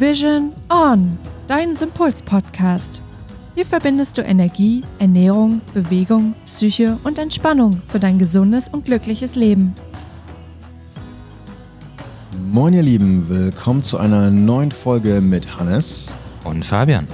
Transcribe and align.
Vision 0.00 0.52
On, 0.70 1.18
dein 1.48 1.74
Sympuls-Podcast. 1.74 3.02
Hier 3.56 3.66
verbindest 3.66 4.16
du 4.16 4.22
Energie, 4.22 4.84
Ernährung, 5.00 5.60
Bewegung, 5.74 6.34
Psyche 6.46 6.96
und 7.02 7.18
Entspannung 7.18 7.82
für 7.88 7.98
dein 7.98 8.16
gesundes 8.16 8.68
und 8.68 8.84
glückliches 8.84 9.34
Leben. 9.34 9.74
Moin 12.52 12.74
ihr 12.74 12.82
Lieben, 12.82 13.28
willkommen 13.28 13.82
zu 13.82 13.98
einer 13.98 14.30
neuen 14.30 14.70
Folge 14.70 15.20
mit 15.20 15.58
Hannes 15.58 16.14
und 16.44 16.64
Fabian. 16.64 17.08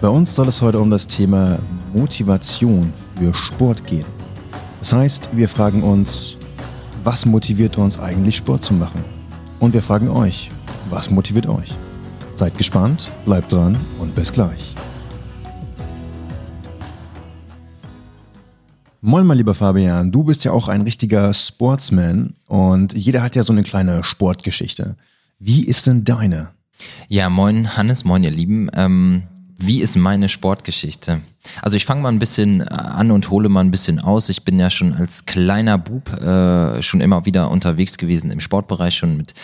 Bei 0.00 0.08
uns 0.08 0.32
soll 0.32 0.46
es 0.46 0.62
heute 0.62 0.78
um 0.78 0.88
das 0.88 1.08
Thema 1.08 1.58
Motivation 1.92 2.92
für 3.16 3.34
Sport 3.34 3.84
gehen. 3.88 4.06
Das 4.78 4.92
heißt, 4.92 5.30
wir 5.32 5.48
fragen 5.48 5.82
uns, 5.82 6.36
was 7.02 7.26
motiviert 7.26 7.76
uns 7.76 7.98
eigentlich 7.98 8.36
Sport 8.36 8.62
zu 8.62 8.74
machen? 8.74 9.04
Und 9.58 9.74
wir 9.74 9.82
fragen 9.82 10.08
euch, 10.08 10.48
was 10.90 11.10
motiviert 11.10 11.48
euch? 11.48 11.74
Seid 12.40 12.56
gespannt, 12.56 13.12
bleibt 13.26 13.52
dran 13.52 13.76
und 13.98 14.14
bis 14.14 14.32
gleich. 14.32 14.74
Moin 19.02 19.26
mal 19.26 19.36
lieber 19.36 19.54
Fabian, 19.54 20.10
du 20.10 20.24
bist 20.24 20.44
ja 20.44 20.52
auch 20.52 20.68
ein 20.68 20.80
richtiger 20.80 21.34
Sportsman 21.34 22.32
und 22.46 22.94
jeder 22.94 23.20
hat 23.20 23.36
ja 23.36 23.42
so 23.42 23.52
eine 23.52 23.62
kleine 23.62 24.04
Sportgeschichte. 24.04 24.96
Wie 25.38 25.66
ist 25.66 25.86
denn 25.86 26.02
deine? 26.02 26.48
Ja, 27.08 27.28
moin 27.28 27.76
Hannes, 27.76 28.06
moin 28.06 28.24
ihr 28.24 28.30
Lieben. 28.30 28.70
Ähm, 28.72 29.24
wie 29.62 29.80
ist 29.80 29.96
meine 29.96 30.28
Sportgeschichte? 30.28 31.20
Also 31.62 31.76
ich 31.76 31.86
fange 31.86 32.02
mal 32.02 32.10
ein 32.10 32.18
bisschen 32.18 32.62
an 32.62 33.10
und 33.10 33.30
hole 33.30 33.48
mal 33.48 33.60
ein 33.60 33.70
bisschen 33.70 33.98
aus. 33.98 34.28
Ich 34.28 34.44
bin 34.44 34.58
ja 34.58 34.70
schon 34.70 34.92
als 34.94 35.26
kleiner 35.26 35.78
Bub 35.78 36.12
äh, 36.20 36.82
schon 36.82 37.00
immer 37.00 37.24
wieder 37.24 37.50
unterwegs 37.50 37.96
gewesen 37.96 38.30
im 38.30 38.40
Sportbereich, 38.40 38.94
schon 38.94 39.16
mit 39.16 39.34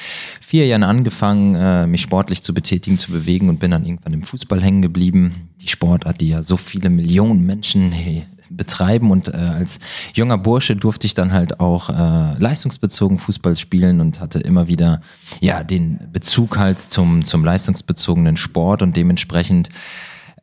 vier 0.41 0.66
Jahren 0.66 0.83
angefangen, 0.83 1.55
äh, 1.55 1.87
mich 1.87 2.02
sportlich 2.02 2.43
zu 2.43 2.52
betätigen, 2.55 2.98
zu 2.98 3.12
bewegen 3.12 3.48
und 3.48 3.60
bin 3.60 3.71
dann 3.71 3.85
irgendwann 3.85 4.13
im 4.13 4.23
Fußball 4.23 4.63
hängen 4.63 4.82
geblieben. 4.82 5.49
Die 5.60 5.68
Sportart, 5.68 6.21
die 6.21 6.29
ja 6.29 6.43
so 6.43 6.57
viele 6.57 6.90
Millionen 6.90 7.45
Menschen 7.45 7.93
hey, 7.93 8.27
betreiben 8.51 9.10
und 9.10 9.29
äh, 9.29 9.33
als 9.37 9.79
junger 10.15 10.38
Bursche 10.38 10.77
durfte 10.77 11.07
ich 11.07 11.15
dann 11.15 11.33
halt 11.33 11.60
auch 11.60 11.90
äh, 11.90 12.38
leistungsbezogen 12.38 13.18
Fußball 13.18 13.57
spielen 13.57 14.01
und 14.01 14.21
hatte 14.21 14.38
immer 14.38 14.68
wieder 14.68 15.01
ja 15.40 15.65
den 15.65 15.99
Bezug 16.12 16.59
halt 16.59 16.79
zum 16.79 17.24
zum 17.24 17.45
leistungsbezogenen 17.45 18.37
Sport 18.37 18.83
und 18.83 18.96
dementsprechend 18.96 19.68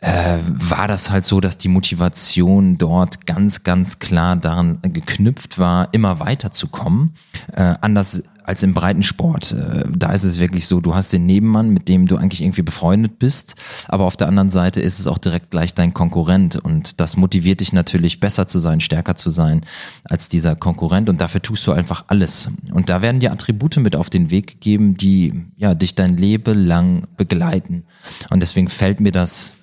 äh, 0.03 0.39
war 0.47 0.89
das 0.89 1.11
halt 1.11 1.23
so, 1.23 1.39
dass 1.39 1.57
die 1.57 1.69
Motivation 1.69 2.77
dort 2.77 3.25
ganz, 3.25 3.63
ganz 3.63 3.99
klar 3.99 4.35
daran 4.35 4.79
geknüpft 4.81 5.57
war, 5.57 5.87
immer 5.93 6.19
weiterzukommen. 6.19 7.13
Äh, 7.53 7.75
anders 7.79 8.23
als 8.43 8.61
im 8.63 8.73
Breitensport. 8.73 9.53
Äh, 9.53 9.85
da 9.89 10.11
ist 10.11 10.25
es 10.25 10.39
wirklich 10.39 10.67
so, 10.67 10.81
du 10.81 10.93
hast 10.93 11.13
den 11.13 11.25
Nebenmann, 11.25 11.69
mit 11.69 11.87
dem 11.87 12.05
du 12.05 12.17
eigentlich 12.17 12.41
irgendwie 12.41 12.63
befreundet 12.63 13.17
bist, 13.17 13.55
aber 13.87 14.03
auf 14.03 14.17
der 14.17 14.27
anderen 14.27 14.49
Seite 14.49 14.81
ist 14.81 14.99
es 14.99 15.07
auch 15.07 15.17
direkt 15.17 15.51
gleich 15.51 15.73
dein 15.73 15.93
Konkurrent 15.93 16.57
und 16.57 16.99
das 16.99 17.15
motiviert 17.15 17.61
dich 17.61 17.71
natürlich 17.71 18.19
besser 18.19 18.45
zu 18.45 18.59
sein, 18.59 18.81
stärker 18.81 19.15
zu 19.15 19.31
sein 19.31 19.61
als 20.03 20.27
dieser 20.27 20.57
Konkurrent 20.57 21.07
und 21.07 21.21
dafür 21.21 21.41
tust 21.41 21.65
du 21.65 21.71
einfach 21.71 22.03
alles. 22.07 22.49
Und 22.73 22.89
da 22.89 23.01
werden 23.01 23.21
dir 23.21 23.31
Attribute 23.31 23.77
mit 23.77 23.95
auf 23.95 24.09
den 24.09 24.31
Weg 24.31 24.47
gegeben, 24.47 24.97
die 24.97 25.45
ja 25.55 25.73
dich 25.73 25.95
dein 25.95 26.17
Leben 26.17 26.59
lang 26.59 27.07
begleiten. 27.15 27.85
Und 28.29 28.41
deswegen 28.41 28.67
fällt 28.67 28.99
mir 28.99 29.13
das 29.13 29.53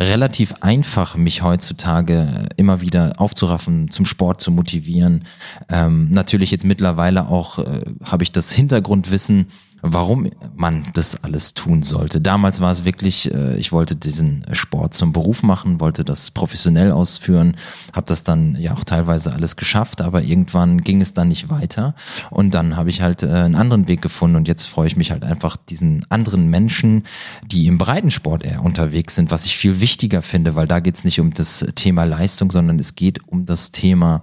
relativ 0.00 0.54
einfach, 0.60 1.16
mich 1.16 1.42
heutzutage 1.42 2.48
immer 2.56 2.80
wieder 2.80 3.14
aufzuraffen, 3.18 3.90
zum 3.90 4.04
Sport 4.04 4.40
zu 4.40 4.50
motivieren. 4.50 5.24
Ähm, 5.68 6.10
natürlich 6.10 6.50
jetzt 6.50 6.64
mittlerweile 6.64 7.28
auch 7.28 7.58
äh, 7.58 7.64
habe 8.04 8.22
ich 8.22 8.32
das 8.32 8.52
Hintergrundwissen, 8.52 9.46
warum 9.86 10.30
man 10.56 10.82
das 10.94 11.22
alles 11.24 11.52
tun 11.52 11.82
sollte. 11.82 12.20
Damals 12.20 12.60
war 12.60 12.72
es 12.72 12.86
wirklich, 12.86 13.32
äh, 13.32 13.56
ich 13.58 13.70
wollte 13.70 13.94
diesen 13.94 14.46
Sport 14.52 14.94
zum 14.94 15.12
Beruf 15.12 15.42
machen, 15.42 15.78
wollte 15.78 16.04
das 16.04 16.30
professionell 16.30 16.90
ausführen, 16.90 17.56
habe 17.92 18.06
das 18.06 18.24
dann 18.24 18.56
ja 18.56 18.72
auch 18.72 18.84
teilweise 18.84 19.32
alles 19.32 19.56
geschafft, 19.56 20.00
aber 20.00 20.22
irgendwann 20.22 20.80
ging 20.80 21.02
es 21.02 21.12
dann 21.12 21.28
nicht 21.28 21.50
weiter 21.50 21.94
und 22.30 22.54
dann 22.54 22.76
habe 22.76 22.88
ich 22.88 23.02
halt 23.02 23.22
äh, 23.22 23.28
einen 23.28 23.54
anderen 23.56 23.86
Weg 23.86 24.00
gefunden 24.00 24.36
und 24.36 24.48
jetzt 24.48 24.64
freue 24.64 24.86
ich 24.86 24.96
mich 24.96 25.10
halt 25.10 25.22
einfach 25.22 25.56
diesen 25.56 26.06
anderen 26.08 26.48
Menschen, 26.48 27.04
die 27.46 27.66
im 27.66 27.76
Breitensport 27.76 28.42
eher 28.42 28.64
unterwegs 28.64 29.14
sind, 29.14 29.30
was 29.30 29.44
ich 29.44 29.58
viel 29.58 29.80
wichtiger 29.80 30.22
finde, 30.22 30.54
weil 30.54 30.66
da 30.66 30.80
geht 30.80 30.96
es 30.96 31.04
nicht 31.04 31.20
um 31.20 31.34
das 31.34 31.66
Thema 31.74 32.04
Leistung, 32.04 32.50
sondern 32.50 32.78
es 32.78 32.94
geht 32.94 33.28
um 33.28 33.44
das 33.44 33.70
Thema 33.70 34.22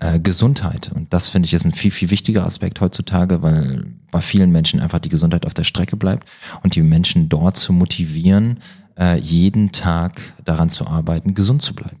äh, 0.00 0.20
Gesundheit. 0.20 0.90
Und 0.94 1.12
das 1.12 1.30
finde 1.30 1.46
ich 1.46 1.54
ist 1.54 1.64
ein 1.64 1.72
viel, 1.72 1.90
viel 1.90 2.10
wichtiger 2.10 2.44
Aspekt 2.44 2.80
heutzutage, 2.80 3.42
weil 3.42 3.84
bei 4.10 4.20
vielen 4.20 4.50
Menschen 4.50 4.80
einfach 4.80 4.98
die 4.98 5.08
Gesundheit 5.08 5.46
auf 5.46 5.54
der 5.54 5.64
Strecke 5.64 5.96
bleibt 5.96 6.28
und 6.62 6.74
die 6.74 6.82
Menschen 6.82 7.28
dort 7.28 7.56
zu 7.56 7.72
motivieren, 7.72 8.58
äh, 8.98 9.18
jeden 9.18 9.72
Tag 9.72 10.20
daran 10.44 10.70
zu 10.70 10.86
arbeiten, 10.86 11.34
gesund 11.34 11.62
zu 11.62 11.74
bleiben. 11.74 11.96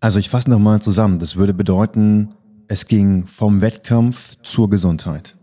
Also 0.00 0.18
ich 0.18 0.28
fasse 0.28 0.50
nochmal 0.50 0.82
zusammen. 0.82 1.18
Das 1.18 1.36
würde 1.36 1.54
bedeuten, 1.54 2.34
es 2.68 2.86
ging 2.86 3.26
vom 3.26 3.60
Wettkampf 3.60 4.36
zur 4.42 4.68
Gesundheit. 4.68 5.36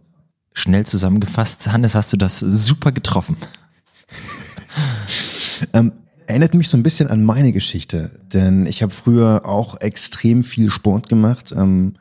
Schnell 0.53 0.85
zusammengefasst, 0.85 1.71
Hannes, 1.71 1.95
hast 1.95 2.11
du 2.11 2.17
das 2.17 2.39
super 2.39 2.91
getroffen. 2.91 3.37
ähm, 5.73 5.93
erinnert 6.29 6.53
mich 6.53 6.69
so 6.69 6.77
ein 6.77 6.83
bisschen 6.83 7.09
an 7.09 7.23
meine 7.23 7.51
Geschichte, 7.51 8.11
denn 8.31 8.67
ich 8.67 8.83
habe 8.83 8.93
früher 8.93 9.41
auch 9.45 9.81
extrem 9.81 10.43
viel 10.43 10.69
Sport 10.69 11.09
gemacht 11.09 11.51
ähm, 11.57 11.95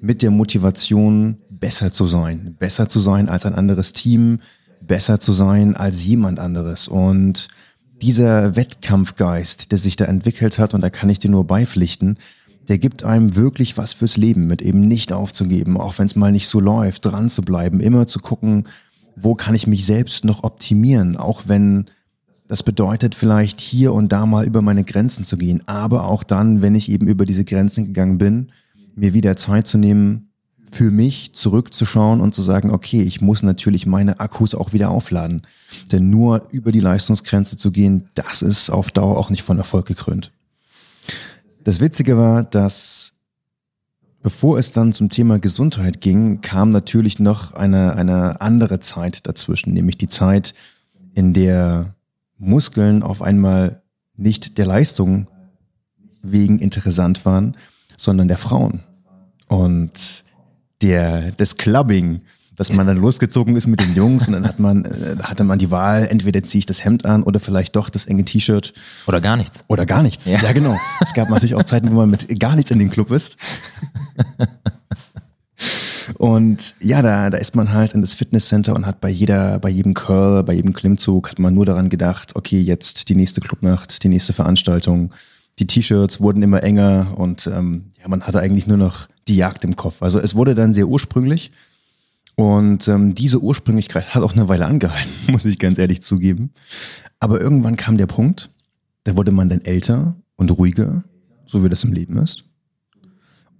mit 0.00 0.22
der 0.22 0.30
Motivation, 0.30 1.38
besser 1.50 1.92
zu 1.92 2.06
sein, 2.06 2.54
besser 2.60 2.88
zu 2.88 3.00
sein 3.00 3.28
als 3.28 3.44
ein 3.44 3.56
anderes 3.56 3.92
Team, 3.92 4.38
besser 4.86 5.18
zu 5.18 5.32
sein 5.32 5.76
als 5.76 6.04
jemand 6.04 6.38
anderes. 6.38 6.86
Und 6.86 7.48
dieser 8.00 8.54
Wettkampfgeist, 8.54 9.72
der 9.72 9.78
sich 9.78 9.96
da 9.96 10.04
entwickelt 10.04 10.60
hat, 10.60 10.74
und 10.74 10.80
da 10.80 10.88
kann 10.88 11.10
ich 11.10 11.18
dir 11.18 11.30
nur 11.30 11.44
beipflichten, 11.44 12.18
der 12.68 12.78
gibt 12.78 13.02
einem 13.02 13.34
wirklich 13.34 13.76
was 13.76 13.94
fürs 13.94 14.16
Leben, 14.16 14.46
mit 14.46 14.62
eben 14.62 14.86
nicht 14.86 15.12
aufzugeben, 15.12 15.76
auch 15.76 15.98
wenn 15.98 16.06
es 16.06 16.14
mal 16.14 16.30
nicht 16.30 16.46
so 16.46 16.60
läuft, 16.60 17.04
dran 17.04 17.28
zu 17.28 17.42
bleiben, 17.42 17.80
immer 17.80 18.06
zu 18.06 18.20
gucken, 18.20 18.68
wo 19.16 19.34
kann 19.34 19.56
ich 19.56 19.66
mich 19.66 19.84
selbst 19.86 20.24
noch 20.24 20.44
optimieren, 20.44 21.16
auch 21.16 21.42
wenn 21.46 21.86
das 22.52 22.62
bedeutet 22.62 23.14
vielleicht 23.14 23.62
hier 23.62 23.94
und 23.94 24.12
da 24.12 24.26
mal 24.26 24.44
über 24.44 24.60
meine 24.60 24.84
Grenzen 24.84 25.24
zu 25.24 25.38
gehen, 25.38 25.62
aber 25.64 26.04
auch 26.04 26.22
dann, 26.22 26.60
wenn 26.60 26.74
ich 26.74 26.90
eben 26.90 27.06
über 27.06 27.24
diese 27.24 27.46
Grenzen 27.46 27.86
gegangen 27.86 28.18
bin, 28.18 28.52
mir 28.94 29.14
wieder 29.14 29.38
Zeit 29.38 29.66
zu 29.66 29.78
nehmen, 29.78 30.28
für 30.70 30.90
mich 30.90 31.32
zurückzuschauen 31.32 32.20
und 32.20 32.34
zu 32.34 32.42
sagen, 32.42 32.70
okay, 32.70 33.00
ich 33.00 33.22
muss 33.22 33.42
natürlich 33.42 33.86
meine 33.86 34.20
Akkus 34.20 34.54
auch 34.54 34.74
wieder 34.74 34.90
aufladen. 34.90 35.46
Denn 35.92 36.10
nur 36.10 36.46
über 36.50 36.72
die 36.72 36.80
Leistungsgrenze 36.80 37.56
zu 37.56 37.70
gehen, 37.70 38.10
das 38.16 38.42
ist 38.42 38.68
auf 38.68 38.90
Dauer 38.90 39.16
auch 39.16 39.30
nicht 39.30 39.44
von 39.44 39.56
Erfolg 39.56 39.86
gekrönt. 39.86 40.30
Das 41.64 41.80
Witzige 41.80 42.18
war, 42.18 42.42
dass 42.42 43.14
bevor 44.22 44.58
es 44.58 44.72
dann 44.72 44.92
zum 44.92 45.08
Thema 45.08 45.38
Gesundheit 45.38 46.02
ging, 46.02 46.42
kam 46.42 46.68
natürlich 46.68 47.18
noch 47.18 47.54
eine, 47.54 47.96
eine 47.96 48.42
andere 48.42 48.78
Zeit 48.80 49.26
dazwischen, 49.26 49.72
nämlich 49.72 49.96
die 49.96 50.08
Zeit, 50.08 50.52
in 51.14 51.32
der 51.32 51.94
Muskeln 52.38 53.02
auf 53.02 53.22
einmal 53.22 53.82
nicht 54.16 54.58
der 54.58 54.66
Leistung 54.66 55.28
wegen 56.22 56.58
interessant 56.58 57.24
waren, 57.24 57.56
sondern 57.96 58.28
der 58.28 58.38
Frauen. 58.38 58.80
Und 59.48 60.24
der, 60.80 61.32
des 61.32 61.56
Clubbing, 61.56 62.22
dass 62.56 62.72
man 62.72 62.86
dann 62.86 62.96
losgezogen 62.96 63.56
ist 63.56 63.66
mit 63.66 63.80
den 63.80 63.94
Jungs 63.94 64.26
und 64.26 64.34
dann 64.34 64.46
hat 64.46 64.58
man, 64.58 64.84
äh, 64.84 65.16
hatte 65.22 65.44
man 65.44 65.58
die 65.58 65.70
Wahl, 65.70 66.06
entweder 66.06 66.42
ziehe 66.42 66.60
ich 66.60 66.66
das 66.66 66.84
Hemd 66.84 67.04
an 67.04 67.22
oder 67.22 67.40
vielleicht 67.40 67.76
doch 67.76 67.90
das 67.90 68.06
enge 68.06 68.24
T-Shirt. 68.24 68.74
Oder 69.06 69.20
gar 69.20 69.36
nichts. 69.36 69.64
Oder 69.68 69.86
gar 69.86 70.02
nichts. 70.02 70.26
Ja. 70.26 70.38
ja, 70.40 70.52
genau. 70.52 70.78
Es 71.00 71.14
gab 71.14 71.30
natürlich 71.30 71.54
auch 71.54 71.64
Zeiten, 71.64 71.90
wo 71.90 71.94
man 71.94 72.10
mit 72.10 72.38
gar 72.38 72.56
nichts 72.56 72.70
in 72.70 72.78
den 72.78 72.90
Club 72.90 73.10
ist. 73.10 73.36
Und 76.18 76.74
ja, 76.80 77.02
da, 77.02 77.30
da 77.30 77.38
ist 77.38 77.54
man 77.54 77.72
halt 77.72 77.94
in 77.94 78.00
das 78.00 78.14
Fitnesscenter 78.14 78.74
und 78.74 78.86
hat 78.86 79.00
bei 79.00 79.08
jeder, 79.08 79.58
bei 79.58 79.70
jedem 79.70 79.94
Curl, 79.94 80.42
bei 80.42 80.54
jedem 80.54 80.72
Klimmzug 80.72 81.30
hat 81.30 81.38
man 81.38 81.54
nur 81.54 81.66
daran 81.66 81.88
gedacht, 81.88 82.36
okay, 82.36 82.60
jetzt 82.60 83.08
die 83.08 83.14
nächste 83.14 83.40
Clubnacht, 83.40 84.02
die 84.02 84.08
nächste 84.08 84.32
Veranstaltung. 84.32 85.12
Die 85.58 85.66
T-Shirts 85.66 86.20
wurden 86.20 86.42
immer 86.42 86.62
enger 86.62 87.14
und 87.16 87.46
ähm, 87.46 87.92
ja, 88.00 88.08
man 88.08 88.22
hatte 88.22 88.40
eigentlich 88.40 88.66
nur 88.66 88.78
noch 88.78 89.08
die 89.28 89.36
Jagd 89.36 89.64
im 89.64 89.76
Kopf. 89.76 90.02
Also 90.02 90.18
es 90.18 90.34
wurde 90.34 90.54
dann 90.54 90.74
sehr 90.74 90.88
ursprünglich. 90.88 91.52
Und 92.34 92.88
ähm, 92.88 93.14
diese 93.14 93.40
Ursprünglichkeit 93.40 94.14
hat 94.14 94.22
auch 94.22 94.32
eine 94.32 94.48
Weile 94.48 94.66
angehalten, 94.66 95.12
muss 95.30 95.44
ich 95.44 95.58
ganz 95.58 95.78
ehrlich 95.78 96.02
zugeben. 96.02 96.50
Aber 97.20 97.40
irgendwann 97.40 97.76
kam 97.76 97.98
der 97.98 98.06
Punkt, 98.06 98.50
da 99.04 99.16
wurde 99.16 99.32
man 99.32 99.48
dann 99.48 99.60
älter 99.60 100.16
und 100.36 100.50
ruhiger, 100.50 101.04
so 101.46 101.62
wie 101.62 101.68
das 101.68 101.84
im 101.84 101.92
Leben 101.92 102.16
ist. 102.18 102.44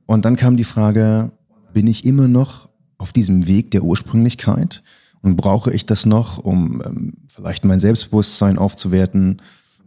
Und 0.07 0.25
dann 0.25 0.37
kam 0.37 0.57
die 0.57 0.65
Frage, 0.65 1.33
bin 1.73 1.87
ich 1.87 2.05
immer 2.05 2.29
noch 2.29 2.69
auf 2.99 3.13
diesem 3.13 3.47
Weg 3.47 3.71
der 3.71 3.83
Ursprünglichkeit 3.83 4.83
und 5.23 5.37
brauche 5.37 5.73
ich 5.73 5.87
das 5.87 6.07
noch, 6.07 6.39
um 6.39 6.83
ähm, 6.85 7.15
vielleicht 7.29 7.65
mein 7.65 7.81
Selbstbewusstsein 7.81 8.59
aufzuwerten 8.59 9.41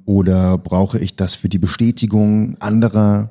oder 0.06 0.58
brauche 0.58 1.00
ich 1.00 1.16
das 1.16 1.36
für 1.36 1.50
die 1.50 1.60
Bestätigung 1.60 2.58
anderer? 2.60 3.30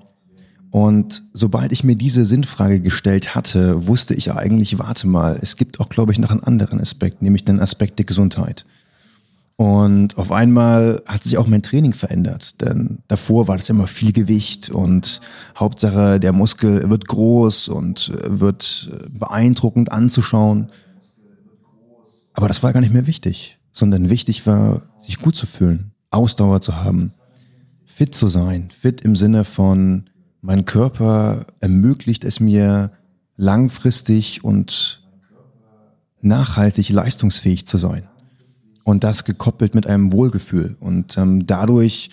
Und 0.71 1.23
sobald 1.33 1.71
ich 1.71 1.85
mir 1.85 1.95
diese 1.95 2.25
Sinnfrage 2.25 2.81
gestellt 2.81 3.35
hatte, 3.35 3.87
wusste 3.87 4.15
ich 4.15 4.33
eigentlich, 4.33 4.79
warte 4.79 5.07
mal, 5.07 5.39
es 5.41 5.57
gibt 5.57 5.79
auch, 5.79 5.89
glaube 5.89 6.13
ich, 6.13 6.19
noch 6.19 6.31
einen 6.31 6.43
anderen 6.43 6.81
Aspekt, 6.81 7.23
nämlich 7.23 7.45
den 7.45 7.61
Aspekt 7.61 7.99
der 7.99 8.07
Gesundheit. 8.07 8.65
Und 9.57 10.19
auf 10.19 10.33
einmal 10.33 11.01
hat 11.07 11.23
sich 11.23 11.39
auch 11.39 11.47
mein 11.47 11.63
Training 11.63 11.93
verändert, 11.93 12.61
denn 12.61 12.99
davor 13.07 13.47
war 13.47 13.57
das 13.57 13.71
immer 13.71 13.87
viel 13.87 14.13
Gewicht 14.13 14.69
und 14.69 15.21
Hauptsache 15.57 16.19
der 16.19 16.33
Muskel 16.33 16.91
wird 16.91 17.07
groß 17.07 17.69
und 17.69 18.13
wird 18.25 18.91
beeindruckend 19.11 19.93
anzuschauen. 19.93 20.71
Aber 22.33 22.49
das 22.49 22.65
war 22.65 22.73
gar 22.73 22.81
nicht 22.81 22.93
mehr 22.93 23.07
wichtig, 23.07 23.59
sondern 23.71 24.11
wichtig 24.11 24.45
war, 24.45 24.83
sich 24.99 25.21
gut 25.21 25.37
zu 25.37 25.47
fühlen, 25.47 25.93
Ausdauer 26.11 26.61
zu 26.61 26.75
haben, 26.75 27.13
fit 27.85 28.13
zu 28.13 28.27
sein, 28.27 28.71
fit 28.73 29.03
im 29.03 29.15
Sinne 29.15 29.45
von, 29.45 30.11
mein 30.41 30.67
Körper 30.67 31.47
ermöglicht 31.61 32.25
es 32.25 32.39
mir 32.39 32.91
langfristig 33.37 34.45
und 34.45 35.03
nachhaltig 36.21 36.91
leistungsfähig 36.91 37.67
zu 37.67 37.79
sein. 37.79 38.09
Und 38.85 39.03
das 39.03 39.25
gekoppelt 39.25 39.75
mit 39.75 39.87
einem 39.87 40.13
Wohlgefühl. 40.13 40.77
Und 40.79 41.17
ähm, 41.17 41.47
dadurch 41.47 42.11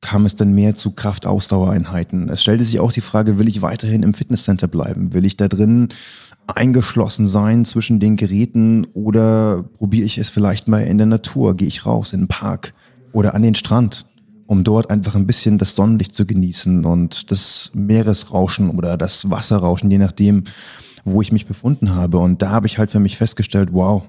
kam 0.00 0.26
es 0.26 0.36
dann 0.36 0.54
mehr 0.54 0.74
zu 0.76 0.92
Kraftausdauereinheiten. 0.92 2.28
Es 2.28 2.42
stellte 2.42 2.64
sich 2.64 2.78
auch 2.80 2.92
die 2.92 3.00
Frage, 3.00 3.38
will 3.38 3.48
ich 3.48 3.62
weiterhin 3.62 4.02
im 4.02 4.14
Fitnesscenter 4.14 4.68
bleiben? 4.68 5.12
Will 5.12 5.24
ich 5.24 5.36
da 5.36 5.48
drin 5.48 5.88
eingeschlossen 6.46 7.26
sein 7.26 7.64
zwischen 7.64 7.98
den 7.98 8.16
Geräten 8.16 8.86
oder 8.94 9.64
probiere 9.78 10.04
ich 10.04 10.18
es 10.18 10.28
vielleicht 10.28 10.68
mal 10.68 10.82
in 10.82 10.98
der 10.98 11.06
Natur? 11.06 11.56
Gehe 11.56 11.66
ich 11.66 11.86
raus 11.86 12.12
in 12.12 12.20
den 12.20 12.28
Park 12.28 12.72
oder 13.12 13.34
an 13.34 13.42
den 13.42 13.54
Strand, 13.54 14.06
um 14.46 14.62
dort 14.62 14.90
einfach 14.90 15.14
ein 15.14 15.26
bisschen 15.26 15.58
das 15.58 15.74
Sonnenlicht 15.74 16.14
zu 16.14 16.26
genießen 16.26 16.84
und 16.84 17.30
das 17.30 17.70
Meeresrauschen 17.74 18.70
oder 18.70 18.96
das 18.96 19.30
Wasserrauschen, 19.30 19.90
je 19.90 19.98
nachdem, 19.98 20.44
wo 21.04 21.22
ich 21.22 21.32
mich 21.32 21.46
befunden 21.46 21.94
habe. 21.94 22.18
Und 22.18 22.42
da 22.42 22.50
habe 22.50 22.66
ich 22.66 22.78
halt 22.78 22.90
für 22.90 23.00
mich 23.00 23.16
festgestellt, 23.16 23.70
wow, 23.72 24.04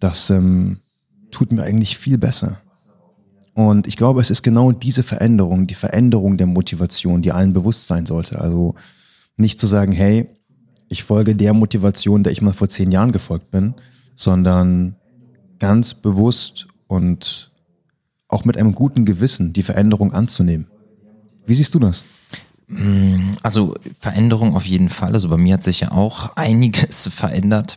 das 0.00 0.30
ähm, 0.30 0.78
tut 1.32 1.50
mir 1.52 1.64
eigentlich 1.64 1.98
viel 1.98 2.18
besser. 2.18 2.60
Und 3.54 3.86
ich 3.86 3.96
glaube, 3.96 4.20
es 4.20 4.30
ist 4.30 4.42
genau 4.42 4.72
diese 4.72 5.02
Veränderung, 5.02 5.66
die 5.66 5.74
Veränderung 5.74 6.38
der 6.38 6.46
Motivation, 6.46 7.20
die 7.20 7.32
allen 7.32 7.52
bewusst 7.52 7.86
sein 7.86 8.06
sollte. 8.06 8.40
Also 8.40 8.76
nicht 9.36 9.60
zu 9.60 9.66
sagen, 9.66 9.92
hey, 9.92 10.28
ich 10.88 11.04
folge 11.04 11.34
der 11.34 11.52
Motivation, 11.52 12.22
der 12.22 12.32
ich 12.32 12.42
mal 12.42 12.52
vor 12.52 12.68
zehn 12.68 12.92
Jahren 12.92 13.12
gefolgt 13.12 13.50
bin, 13.50 13.74
sondern 14.14 14.96
ganz 15.58 15.94
bewusst 15.94 16.66
und 16.86 17.50
auch 18.28 18.44
mit 18.44 18.56
einem 18.56 18.74
guten 18.74 19.04
Gewissen 19.04 19.52
die 19.52 19.62
Veränderung 19.62 20.12
anzunehmen. 20.12 20.66
Wie 21.46 21.54
siehst 21.54 21.74
du 21.74 21.78
das? 21.78 22.04
Also 23.42 23.74
Veränderung 23.98 24.54
auf 24.56 24.64
jeden 24.64 24.88
Fall. 24.88 25.12
Also 25.12 25.28
bei 25.28 25.36
mir 25.36 25.54
hat 25.54 25.62
sich 25.62 25.80
ja 25.80 25.92
auch 25.92 26.36
einiges 26.36 27.08
verändert 27.12 27.76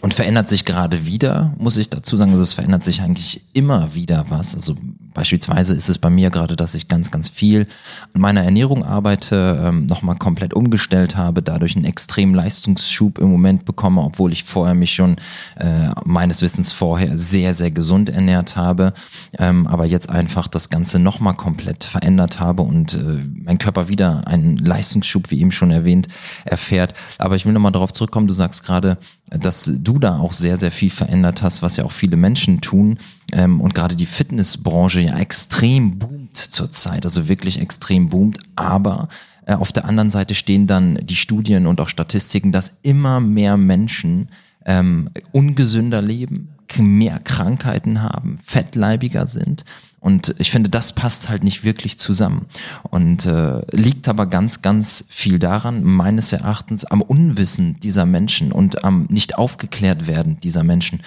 und 0.00 0.14
verändert 0.14 0.48
sich 0.48 0.64
gerade 0.64 1.06
wieder, 1.06 1.54
muss 1.58 1.76
ich 1.76 1.90
dazu 1.90 2.16
sagen. 2.16 2.30
Also 2.30 2.42
es 2.42 2.52
verändert 2.52 2.84
sich 2.84 3.00
eigentlich 3.00 3.42
immer 3.52 3.94
wieder 3.94 4.26
was. 4.28 4.54
Also 4.54 4.76
beispielsweise 5.18 5.74
ist 5.74 5.88
es 5.88 5.98
bei 5.98 6.10
mir 6.10 6.30
gerade, 6.30 6.54
dass 6.54 6.76
ich 6.76 6.86
ganz, 6.86 7.10
ganz 7.10 7.28
viel 7.28 7.66
an 8.14 8.20
meiner 8.20 8.44
Ernährung 8.44 8.84
arbeite, 8.84 9.64
ähm, 9.66 9.86
nochmal 9.86 10.14
komplett 10.14 10.54
umgestellt 10.54 11.16
habe, 11.16 11.42
dadurch 11.42 11.74
einen 11.74 11.86
extremen 11.86 12.36
Leistungsschub 12.36 13.18
im 13.18 13.28
Moment 13.28 13.64
bekomme, 13.64 14.00
obwohl 14.00 14.32
ich 14.32 14.44
vorher 14.44 14.76
mich 14.76 14.94
schon 14.94 15.16
äh, 15.56 15.88
meines 16.04 16.40
Wissens 16.40 16.70
vorher 16.70 17.18
sehr, 17.18 17.52
sehr 17.52 17.72
gesund 17.72 18.10
ernährt 18.10 18.54
habe, 18.54 18.92
ähm, 19.36 19.66
aber 19.66 19.86
jetzt 19.86 20.08
einfach 20.08 20.46
das 20.46 20.70
Ganze 20.70 21.00
nochmal 21.00 21.34
komplett 21.34 21.82
verändert 21.82 22.38
habe 22.38 22.62
und 22.62 22.94
äh, 22.94 23.18
mein 23.42 23.58
Körper 23.58 23.88
wieder 23.88 24.24
einen 24.28 24.54
Leistungsschub, 24.54 25.32
wie 25.32 25.40
eben 25.40 25.50
schon 25.50 25.72
erwähnt, 25.72 26.06
erfährt. 26.44 26.94
Aber 27.18 27.34
ich 27.34 27.44
will 27.44 27.52
nochmal 27.52 27.72
darauf 27.72 27.92
zurückkommen, 27.92 28.28
du 28.28 28.34
sagst 28.34 28.64
gerade, 28.64 28.98
dass 29.30 29.68
du 29.82 29.98
da 29.98 30.20
auch 30.20 30.32
sehr, 30.32 30.56
sehr 30.56 30.70
viel 30.70 30.90
verändert 30.90 31.42
hast, 31.42 31.60
was 31.62 31.76
ja 31.76 31.84
auch 31.84 31.90
viele 31.90 32.16
Menschen 32.16 32.60
tun. 32.60 32.98
Ähm, 33.32 33.60
und 33.60 33.74
gerade 33.74 33.96
die 33.96 34.06
Fitnessbranche 34.06 35.00
ja 35.00 35.18
extrem 35.18 35.98
boomt 35.98 36.36
zurzeit, 36.36 37.04
also 37.04 37.28
wirklich 37.28 37.60
extrem 37.60 38.08
boomt. 38.08 38.38
Aber 38.56 39.08
äh, 39.46 39.54
auf 39.54 39.72
der 39.72 39.84
anderen 39.84 40.10
Seite 40.10 40.34
stehen 40.34 40.66
dann 40.66 40.98
die 41.02 41.16
Studien 41.16 41.66
und 41.66 41.80
auch 41.80 41.88
Statistiken, 41.88 42.52
dass 42.52 42.74
immer 42.82 43.20
mehr 43.20 43.56
Menschen 43.56 44.28
ähm, 44.64 45.10
ungesünder 45.32 46.02
leben, 46.02 46.54
mehr 46.78 47.18
Krankheiten 47.18 48.02
haben, 48.02 48.38
fettleibiger 48.44 49.26
sind 49.26 49.64
und 50.00 50.34
ich 50.38 50.50
finde, 50.50 50.70
das 50.70 50.92
passt 50.92 51.28
halt 51.28 51.42
nicht 51.42 51.64
wirklich 51.64 51.98
zusammen. 51.98 52.46
Und 52.90 53.26
äh, 53.26 53.60
liegt 53.76 54.08
aber 54.08 54.26
ganz, 54.26 54.62
ganz 54.62 55.04
viel 55.08 55.38
daran, 55.38 55.82
meines 55.82 56.32
Erachtens, 56.32 56.84
am 56.84 57.02
Unwissen 57.02 57.80
dieser 57.80 58.06
Menschen 58.06 58.52
und 58.52 58.84
am 58.84 59.06
nicht 59.08 59.36
aufgeklärt 59.36 60.06
werden 60.06 60.38
dieser 60.40 60.62
Menschen. 60.62 61.00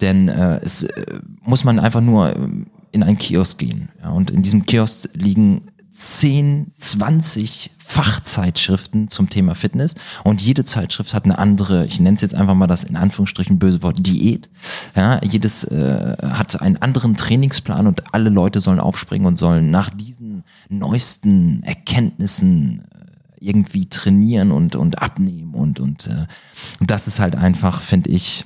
Denn 0.00 0.28
äh, 0.28 0.60
es 0.62 0.84
äh, 0.84 1.20
muss 1.42 1.64
man 1.64 1.78
einfach 1.78 2.00
nur 2.00 2.34
in 2.92 3.02
einen 3.02 3.18
Kiosk 3.18 3.58
gehen. 3.58 3.90
Ja, 4.02 4.10
und 4.10 4.30
in 4.30 4.42
diesem 4.42 4.64
Kiosk 4.64 5.10
liegen 5.12 5.68
10, 5.98 6.70
20 6.78 7.70
Fachzeitschriften 7.84 9.08
zum 9.08 9.28
Thema 9.30 9.56
Fitness 9.56 9.96
und 10.22 10.40
jede 10.40 10.62
Zeitschrift 10.62 11.12
hat 11.12 11.24
eine 11.24 11.38
andere, 11.38 11.86
ich 11.86 11.98
nenne 11.98 12.14
es 12.14 12.20
jetzt 12.20 12.36
einfach 12.36 12.54
mal 12.54 12.68
das 12.68 12.84
in 12.84 12.94
Anführungsstrichen 12.94 13.58
böse 13.58 13.82
Wort, 13.82 14.06
Diät. 14.06 14.48
Ja, 14.94 15.20
jedes 15.24 15.64
äh, 15.64 16.16
hat 16.22 16.62
einen 16.62 16.76
anderen 16.76 17.16
Trainingsplan 17.16 17.88
und 17.88 18.14
alle 18.14 18.30
Leute 18.30 18.60
sollen 18.60 18.78
aufspringen 18.78 19.26
und 19.26 19.36
sollen 19.36 19.72
nach 19.72 19.90
diesen 19.90 20.44
neuesten 20.68 21.64
Erkenntnissen 21.64 22.84
äh, 22.92 23.44
irgendwie 23.44 23.88
trainieren 23.88 24.52
und, 24.52 24.76
und 24.76 25.02
abnehmen 25.02 25.54
und, 25.54 25.80
und, 25.80 26.06
äh, 26.06 26.26
und 26.78 26.92
das 26.92 27.08
ist 27.08 27.18
halt 27.18 27.34
einfach, 27.34 27.82
finde 27.82 28.10
ich, 28.10 28.44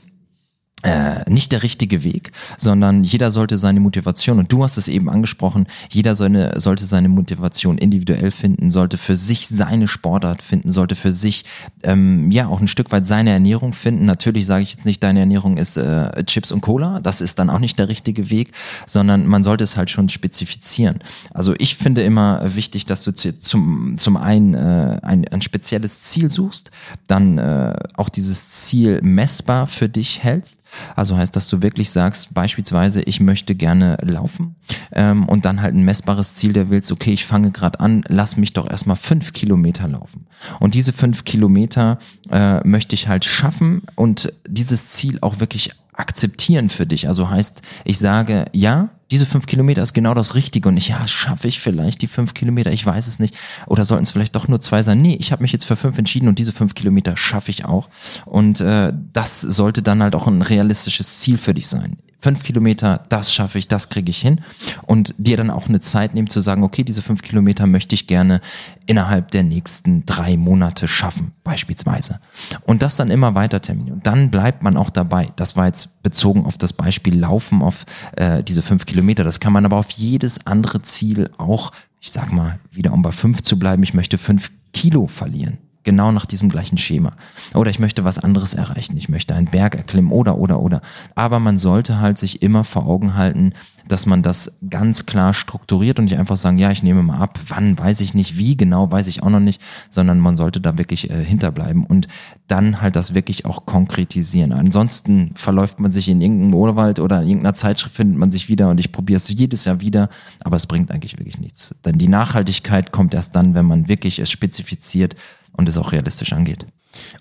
äh, 0.82 1.30
nicht 1.30 1.52
der 1.52 1.62
richtige 1.62 2.02
Weg, 2.02 2.32
sondern 2.56 3.04
jeder 3.04 3.30
sollte 3.30 3.58
seine 3.58 3.80
Motivation, 3.80 4.38
und 4.38 4.52
du 4.52 4.64
hast 4.64 4.78
es 4.78 4.88
eben 4.88 5.08
angesprochen, 5.08 5.66
jeder 5.90 6.16
seine, 6.16 6.60
sollte 6.60 6.86
seine 6.86 7.08
Motivation 7.08 7.78
individuell 7.78 8.30
finden, 8.30 8.70
sollte 8.70 8.98
für 8.98 9.16
sich 9.16 9.46
seine 9.48 9.86
Sportart 9.86 10.42
finden, 10.42 10.72
sollte 10.72 10.94
für 10.94 11.12
sich 11.12 11.44
ähm, 11.84 12.30
ja 12.30 12.48
auch 12.48 12.60
ein 12.60 12.68
Stück 12.68 12.90
weit 12.90 13.06
seine 13.06 13.30
Ernährung 13.30 13.72
finden. 13.72 14.06
Natürlich 14.06 14.46
sage 14.46 14.64
ich 14.64 14.72
jetzt 14.72 14.84
nicht, 14.84 15.02
deine 15.02 15.20
Ernährung 15.20 15.56
ist 15.56 15.76
äh, 15.76 16.24
Chips 16.24 16.50
und 16.50 16.62
Cola, 16.62 17.00
das 17.00 17.20
ist 17.20 17.38
dann 17.38 17.50
auch 17.50 17.60
nicht 17.60 17.78
der 17.78 17.88
richtige 17.88 18.30
Weg, 18.30 18.52
sondern 18.86 19.26
man 19.26 19.42
sollte 19.42 19.64
es 19.64 19.76
halt 19.76 19.90
schon 19.90 20.08
spezifizieren. 20.08 20.98
Also 21.32 21.54
ich 21.58 21.76
finde 21.76 22.02
immer 22.02 22.56
wichtig, 22.56 22.86
dass 22.86 23.04
du 23.04 23.12
zum, 23.12 23.94
zum 23.98 24.16
einen 24.16 24.54
äh, 24.54 24.98
ein, 25.02 25.28
ein 25.28 25.42
spezielles 25.42 26.02
Ziel 26.02 26.28
suchst, 26.28 26.70
dann 27.06 27.38
äh, 27.38 27.74
auch 27.94 28.08
dieses 28.08 28.50
Ziel 28.50 29.00
messbar 29.02 29.66
für 29.66 29.88
dich 29.88 30.24
hältst 30.24 30.62
also 30.96 31.16
heißt, 31.16 31.34
dass 31.36 31.48
du 31.48 31.62
wirklich 31.62 31.90
sagst, 31.90 32.34
beispielsweise, 32.34 33.02
ich 33.02 33.20
möchte 33.20 33.54
gerne 33.54 33.98
laufen 34.02 34.56
ähm, 34.92 35.28
und 35.28 35.44
dann 35.44 35.62
halt 35.62 35.74
ein 35.74 35.84
messbares 35.84 36.34
Ziel 36.34 36.52
der 36.52 36.70
willst, 36.70 36.92
okay, 36.92 37.12
ich 37.12 37.26
fange 37.26 37.50
gerade 37.50 37.80
an, 37.80 38.04
lass 38.08 38.36
mich 38.36 38.52
doch 38.52 38.68
erstmal 38.70 38.96
fünf 38.96 39.32
Kilometer 39.32 39.88
laufen. 39.88 40.26
Und 40.60 40.74
diese 40.74 40.92
fünf 40.92 41.24
Kilometer 41.24 41.98
äh, 42.30 42.66
möchte 42.66 42.94
ich 42.94 43.08
halt 43.08 43.24
schaffen 43.24 43.82
und 43.94 44.32
dieses 44.46 44.90
Ziel 44.90 45.18
auch 45.20 45.40
wirklich 45.40 45.72
akzeptieren 45.92 46.70
für 46.70 46.86
dich. 46.86 47.08
Also 47.08 47.28
heißt, 47.28 47.62
ich 47.84 47.98
sage, 47.98 48.46
ja, 48.52 48.90
diese 49.12 49.26
fünf 49.26 49.44
Kilometer 49.44 49.82
ist 49.82 49.92
genau 49.92 50.14
das 50.14 50.34
Richtige 50.34 50.70
und 50.70 50.78
ich, 50.78 50.88
ja, 50.88 51.06
schaffe 51.06 51.46
ich 51.46 51.60
vielleicht 51.60 52.00
die 52.00 52.06
fünf 52.06 52.32
Kilometer, 52.32 52.72
ich 52.72 52.84
weiß 52.84 53.06
es 53.06 53.18
nicht. 53.18 53.36
Oder 53.66 53.84
sollten 53.84 54.04
es 54.04 54.10
vielleicht 54.10 54.34
doch 54.34 54.48
nur 54.48 54.60
zwei 54.62 54.82
sein? 54.82 55.02
Nee, 55.02 55.16
ich 55.20 55.32
habe 55.32 55.42
mich 55.42 55.52
jetzt 55.52 55.66
für 55.66 55.76
fünf 55.76 55.98
entschieden 55.98 56.28
und 56.28 56.38
diese 56.38 56.52
fünf 56.52 56.74
Kilometer 56.74 57.14
schaffe 57.18 57.50
ich 57.50 57.66
auch. 57.66 57.90
Und 58.24 58.60
äh, 58.62 58.90
das 59.12 59.42
sollte 59.42 59.82
dann 59.82 60.02
halt 60.02 60.14
auch 60.14 60.26
ein 60.26 60.40
realistisches 60.40 61.20
Ziel 61.20 61.36
für 61.36 61.52
dich 61.52 61.68
sein 61.68 61.98
fünf 62.22 62.44
Kilometer, 62.44 63.02
das 63.08 63.34
schaffe 63.34 63.58
ich, 63.58 63.68
das 63.68 63.88
kriege 63.88 64.10
ich 64.10 64.20
hin. 64.20 64.40
Und 64.86 65.14
dir 65.18 65.36
dann 65.36 65.50
auch 65.50 65.68
eine 65.68 65.80
Zeit 65.80 66.14
nehmen 66.14 66.30
zu 66.30 66.40
sagen, 66.40 66.62
okay, 66.62 66.84
diese 66.84 67.02
fünf 67.02 67.22
Kilometer 67.22 67.66
möchte 67.66 67.94
ich 67.94 68.06
gerne 68.06 68.40
innerhalb 68.86 69.32
der 69.32 69.42
nächsten 69.42 70.06
drei 70.06 70.36
Monate 70.36 70.86
schaffen, 70.86 71.32
beispielsweise. 71.42 72.20
Und 72.64 72.82
das 72.82 72.96
dann 72.96 73.10
immer 73.10 73.34
weiter 73.34 73.60
terminieren. 73.60 73.98
Und 73.98 74.06
dann 74.06 74.30
bleibt 74.30 74.62
man 74.62 74.76
auch 74.76 74.90
dabei. 74.90 75.30
Das 75.36 75.56
war 75.56 75.66
jetzt 75.66 76.02
bezogen 76.02 76.46
auf 76.46 76.56
das 76.56 76.72
Beispiel 76.72 77.18
Laufen, 77.18 77.60
auf 77.60 77.84
äh, 78.16 78.42
diese 78.44 78.62
fünf 78.62 78.86
Kilometer. 78.86 79.24
Das 79.24 79.40
kann 79.40 79.52
man 79.52 79.64
aber 79.64 79.76
auf 79.76 79.90
jedes 79.90 80.46
andere 80.46 80.82
Ziel 80.82 81.28
auch, 81.36 81.72
ich 82.00 82.12
sag 82.12 82.32
mal, 82.32 82.60
wieder 82.70 82.92
um 82.92 83.02
bei 83.02 83.12
fünf 83.12 83.42
zu 83.42 83.58
bleiben, 83.58 83.82
ich 83.82 83.94
möchte 83.94 84.16
fünf 84.16 84.52
Kilo 84.72 85.08
verlieren 85.08 85.58
genau 85.84 86.12
nach 86.12 86.26
diesem 86.26 86.48
gleichen 86.48 86.78
Schema. 86.78 87.12
Oder 87.54 87.70
ich 87.70 87.78
möchte 87.78 88.04
was 88.04 88.18
anderes 88.18 88.54
erreichen. 88.54 88.96
Ich 88.96 89.08
möchte 89.08 89.34
einen 89.34 89.46
Berg 89.46 89.74
erklimmen 89.74 90.12
oder, 90.12 90.38
oder, 90.38 90.60
oder. 90.60 90.80
Aber 91.14 91.38
man 91.38 91.58
sollte 91.58 92.00
halt 92.00 92.18
sich 92.18 92.42
immer 92.42 92.64
vor 92.64 92.86
Augen 92.86 93.16
halten, 93.16 93.52
dass 93.88 94.06
man 94.06 94.22
das 94.22 94.58
ganz 94.70 95.06
klar 95.06 95.34
strukturiert 95.34 95.98
und 95.98 96.06
nicht 96.06 96.18
einfach 96.18 96.36
sagen, 96.36 96.58
ja, 96.58 96.70
ich 96.70 96.82
nehme 96.82 97.02
mal 97.02 97.18
ab, 97.18 97.38
wann 97.48 97.78
weiß 97.78 98.00
ich 98.00 98.14
nicht, 98.14 98.38
wie 98.38 98.56
genau 98.56 98.90
weiß 98.90 99.06
ich 99.08 99.22
auch 99.22 99.30
noch 99.30 99.40
nicht, 99.40 99.60
sondern 99.90 100.20
man 100.20 100.36
sollte 100.36 100.60
da 100.60 100.78
wirklich 100.78 101.10
äh, 101.10 101.24
hinterbleiben 101.24 101.84
und 101.84 102.08
dann 102.46 102.80
halt 102.80 102.96
das 102.96 103.14
wirklich 103.14 103.44
auch 103.44 103.66
konkretisieren. 103.66 104.52
Ansonsten 104.52 105.30
verläuft 105.34 105.80
man 105.80 105.92
sich 105.92 106.08
in 106.08 106.20
irgendeinem 106.20 106.54
Urwald 106.54 107.00
oder 107.00 107.22
in 107.22 107.28
irgendeiner 107.28 107.54
Zeitschrift 107.54 107.96
findet 107.96 108.18
man 108.18 108.30
sich 108.30 108.48
wieder 108.48 108.70
und 108.70 108.78
ich 108.78 108.92
probiere 108.92 109.16
es 109.16 109.28
jedes 109.28 109.64
Jahr 109.64 109.80
wieder, 109.80 110.08
aber 110.44 110.56
es 110.56 110.66
bringt 110.66 110.90
eigentlich 110.90 111.18
wirklich 111.18 111.38
nichts. 111.38 111.74
Denn 111.84 111.98
die 111.98 112.08
Nachhaltigkeit 112.08 112.92
kommt 112.92 113.14
erst 113.14 113.34
dann, 113.34 113.54
wenn 113.54 113.66
man 113.66 113.88
wirklich 113.88 114.18
es 114.18 114.30
spezifiziert 114.30 115.16
und 115.52 115.68
es 115.68 115.76
auch 115.76 115.92
realistisch 115.92 116.32
angeht. 116.32 116.66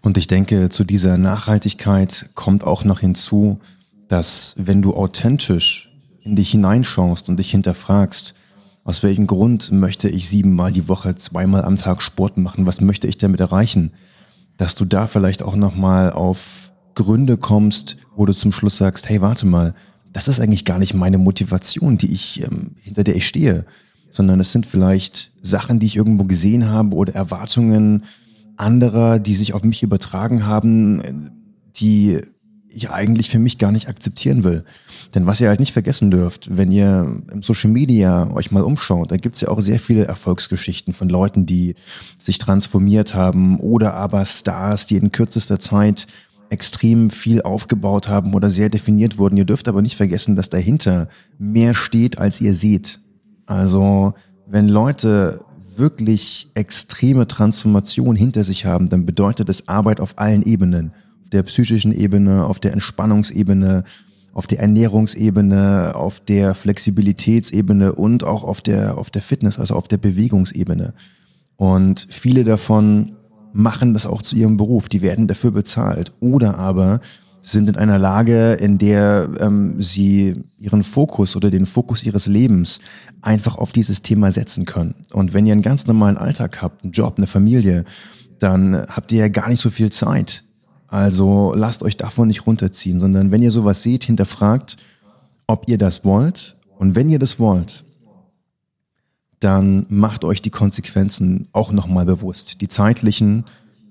Und 0.02 0.18
ich 0.18 0.28
denke, 0.28 0.70
zu 0.70 0.84
dieser 0.84 1.18
Nachhaltigkeit 1.18 2.30
kommt 2.36 2.64
auch 2.64 2.84
noch 2.84 3.00
hinzu, 3.00 3.60
dass 4.08 4.56
wenn 4.58 4.82
du 4.82 4.94
authentisch 4.94 5.90
in 6.24 6.36
dich 6.36 6.52
hineinschaust 6.52 7.30
und 7.30 7.38
dich 7.38 7.52
hinterfragst, 7.52 8.36
aus 8.84 9.04
welchem 9.04 9.28
Grund 9.28 9.72
möchte 9.72 10.10
ich 10.10 10.28
siebenmal 10.28 10.72
die 10.72 10.88
Woche, 10.88 11.16
zweimal 11.16 11.64
am 11.64 11.78
Tag 11.78 12.02
Sport 12.02 12.38
machen? 12.38 12.66
Was 12.66 12.82
möchte 12.82 13.08
ich 13.08 13.18
damit 13.18 13.40
erreichen? 13.40 13.92
Dass 14.58 14.76
du 14.76 14.86
da 14.86 15.08
vielleicht 15.08 15.44
auch 15.44 15.56
nochmal 15.56 16.12
auf 16.12 16.72
Gründe 16.96 17.38
kommst, 17.38 17.98
wo 18.16 18.26
du 18.26 18.34
zum 18.34 18.52
Schluss 18.52 18.78
sagst, 18.78 19.08
hey, 19.08 19.22
warte 19.22 19.46
mal, 19.46 19.76
das 20.12 20.28
ist 20.28 20.40
eigentlich 20.40 20.66
gar 20.66 20.80
nicht 20.80 20.94
meine 20.94 21.18
Motivation, 21.18 21.98
die 21.98 22.12
ich, 22.12 22.44
ähm, 22.44 22.72
hinter 22.82 23.04
der 23.04 23.16
ich 23.16 23.28
stehe, 23.28 23.66
sondern 24.10 24.40
es 24.40 24.52
sind 24.52 24.66
vielleicht 24.66 25.32
Sachen, 25.42 25.80
die 25.80 25.86
ich 25.86 25.96
irgendwo 25.96 26.26
gesehen 26.26 26.68
habe 26.68 26.96
oder 26.96 27.16
Erwartungen 27.16 28.04
anderer, 28.62 29.20
die 29.20 29.36
sich 29.36 29.54
auf 29.54 29.64
mich 29.64 29.84
übertragen 29.84 30.46
haben, 30.46 31.32
die 31.76 32.22
ich 32.74 32.90
eigentlich 32.90 33.30
für 33.30 33.40
mich 33.40 33.58
gar 33.58 33.72
nicht 33.72 33.90
akzeptieren 33.90 34.44
will. 34.44 34.64
Denn 35.14 35.26
was 35.26 35.42
ihr 35.42 35.50
halt 35.50 35.60
nicht 35.60 35.74
vergessen 35.74 36.10
dürft, 36.10 36.56
wenn 36.56 36.72
ihr 36.72 37.22
im 37.32 37.42
Social 37.42 37.70
Media 37.70 38.32
euch 38.32 38.52
mal 38.52 38.64
umschaut, 38.64 39.12
da 39.12 39.18
gibt's 39.18 39.42
ja 39.42 39.50
auch 39.50 39.60
sehr 39.60 39.80
viele 39.80 40.06
Erfolgsgeschichten 40.06 40.94
von 40.94 41.10
Leuten, 41.10 41.46
die 41.46 41.76
sich 42.18 42.38
transformiert 42.38 43.14
haben 43.14 43.60
oder 43.60 43.94
aber 43.96 44.26
Stars, 44.26 44.88
die 44.88 44.96
in 44.96 45.12
kürzester 45.12 45.60
Zeit 45.60 46.08
extrem 46.50 47.10
viel 47.10 47.42
aufgebaut 47.42 48.10
haben 48.10 48.34
oder 48.34 48.50
sehr 48.50 48.70
definiert 48.70 49.18
wurden. 49.18 49.38
Ihr 49.38 49.46
dürft 49.46 49.68
aber 49.68 49.82
nicht 49.82 49.96
vergessen, 49.96 50.36
dass 50.36 50.50
dahinter 50.50 51.08
mehr 51.38 51.74
steht, 51.74 52.18
als 52.18 52.40
ihr 52.42 52.54
seht. 52.54 53.00
Also 53.46 54.14
wenn 54.48 54.68
Leute 54.68 55.42
wirklich 55.78 56.50
extreme 56.54 57.28
Transformation 57.28 58.16
hinter 58.16 58.44
sich 58.44 58.66
haben, 58.66 58.90
dann 58.90 59.06
bedeutet 59.06 59.50
es 59.50 59.68
Arbeit 59.68 60.00
auf 60.00 60.18
allen 60.18 60.44
Ebenen. 60.44 60.94
Auf 61.24 61.30
der 61.30 61.44
psychischen 61.44 61.92
Ebene, 61.92 62.46
auf 62.46 62.60
der 62.60 62.74
Entspannungsebene, 62.74 63.84
auf 64.34 64.48
der 64.48 64.60
Ernährungsebene, 64.60 65.94
auf 65.96 66.20
der 66.20 66.56
Flexibilitätsebene 66.56 67.94
und 67.94 68.24
auch 68.24 68.44
auf 68.44 68.62
der, 68.62 68.98
auf 68.98 69.10
der 69.10 69.22
Fitness, 69.22 69.60
also 69.60 69.76
auf 69.76 69.88
der 69.88 69.98
Bewegungsebene. 69.98 70.94
Und 71.58 72.08
viele 72.10 72.44
davon 72.44 73.14
machen 73.54 73.94
das 73.94 74.06
auch 74.06 74.22
zu 74.22 74.36
ihrem 74.36 74.58
Beruf. 74.58 74.90
Die 74.90 75.02
werden 75.02 75.28
dafür 75.28 75.52
bezahlt. 75.52 76.14
Oder 76.20 76.58
aber 76.58 77.02
sind 77.42 77.70
in 77.70 77.76
einer 77.76 77.98
Lage, 77.98 78.54
in 78.54 78.78
der 78.78 79.30
ähm, 79.40 79.82
sie 79.82 80.44
ihren 80.60 80.84
Fokus 80.84 81.36
oder 81.36 81.50
den 81.50 81.66
Fokus 81.66 82.04
ihres 82.04 82.28
Lebens 82.28 82.80
einfach 83.22 83.58
auf 83.58 83.72
dieses 83.72 84.04
Thema 84.04 84.32
setzen 84.32 84.66
können. 84.66 84.96
Und 85.12 85.34
wenn 85.34 85.46
ihr 85.46 85.54
einen 85.54 85.64
ganz 85.64 85.88
normalen 85.88 86.18
Alltag 86.18 86.62
habt, 86.62 86.84
einen 86.84 86.92
Job, 86.92 87.16
eine 87.18 87.28
Familie, 87.28 87.84
dann 88.40 88.86
habt 88.88 89.12
ihr 89.12 89.20
ja 89.20 89.28
gar 89.28 89.50
nicht 89.50 89.60
so 89.60 89.70
viel 89.70 89.92
Zeit. 89.92 90.44
Also 90.88 91.54
lasst 91.56 91.84
euch 91.84 91.98
davon 91.98 92.28
nicht 92.28 92.46
runterziehen, 92.46 93.00
sondern 93.00 93.32
wenn 93.32 93.42
ihr 93.42 93.52
sowas 93.52 93.82
seht, 93.82 94.04
hinterfragt, 94.04 94.78
ob 95.48 95.68
ihr 95.68 95.78
das 95.78 96.06
wollt. 96.06 96.58
Und 96.78 96.96
wenn 96.96 97.10
ihr 97.10 97.20
das 97.20 97.40
wollt, 97.40 97.86
dann 99.40 99.86
macht 99.90 100.24
euch 100.24 100.42
die 100.42 100.50
Konsequenzen 100.50 101.48
auch 101.54 101.72
nochmal 101.72 102.06
bewusst. 102.06 102.62
Die 102.62 102.68
zeitlichen, 102.68 103.46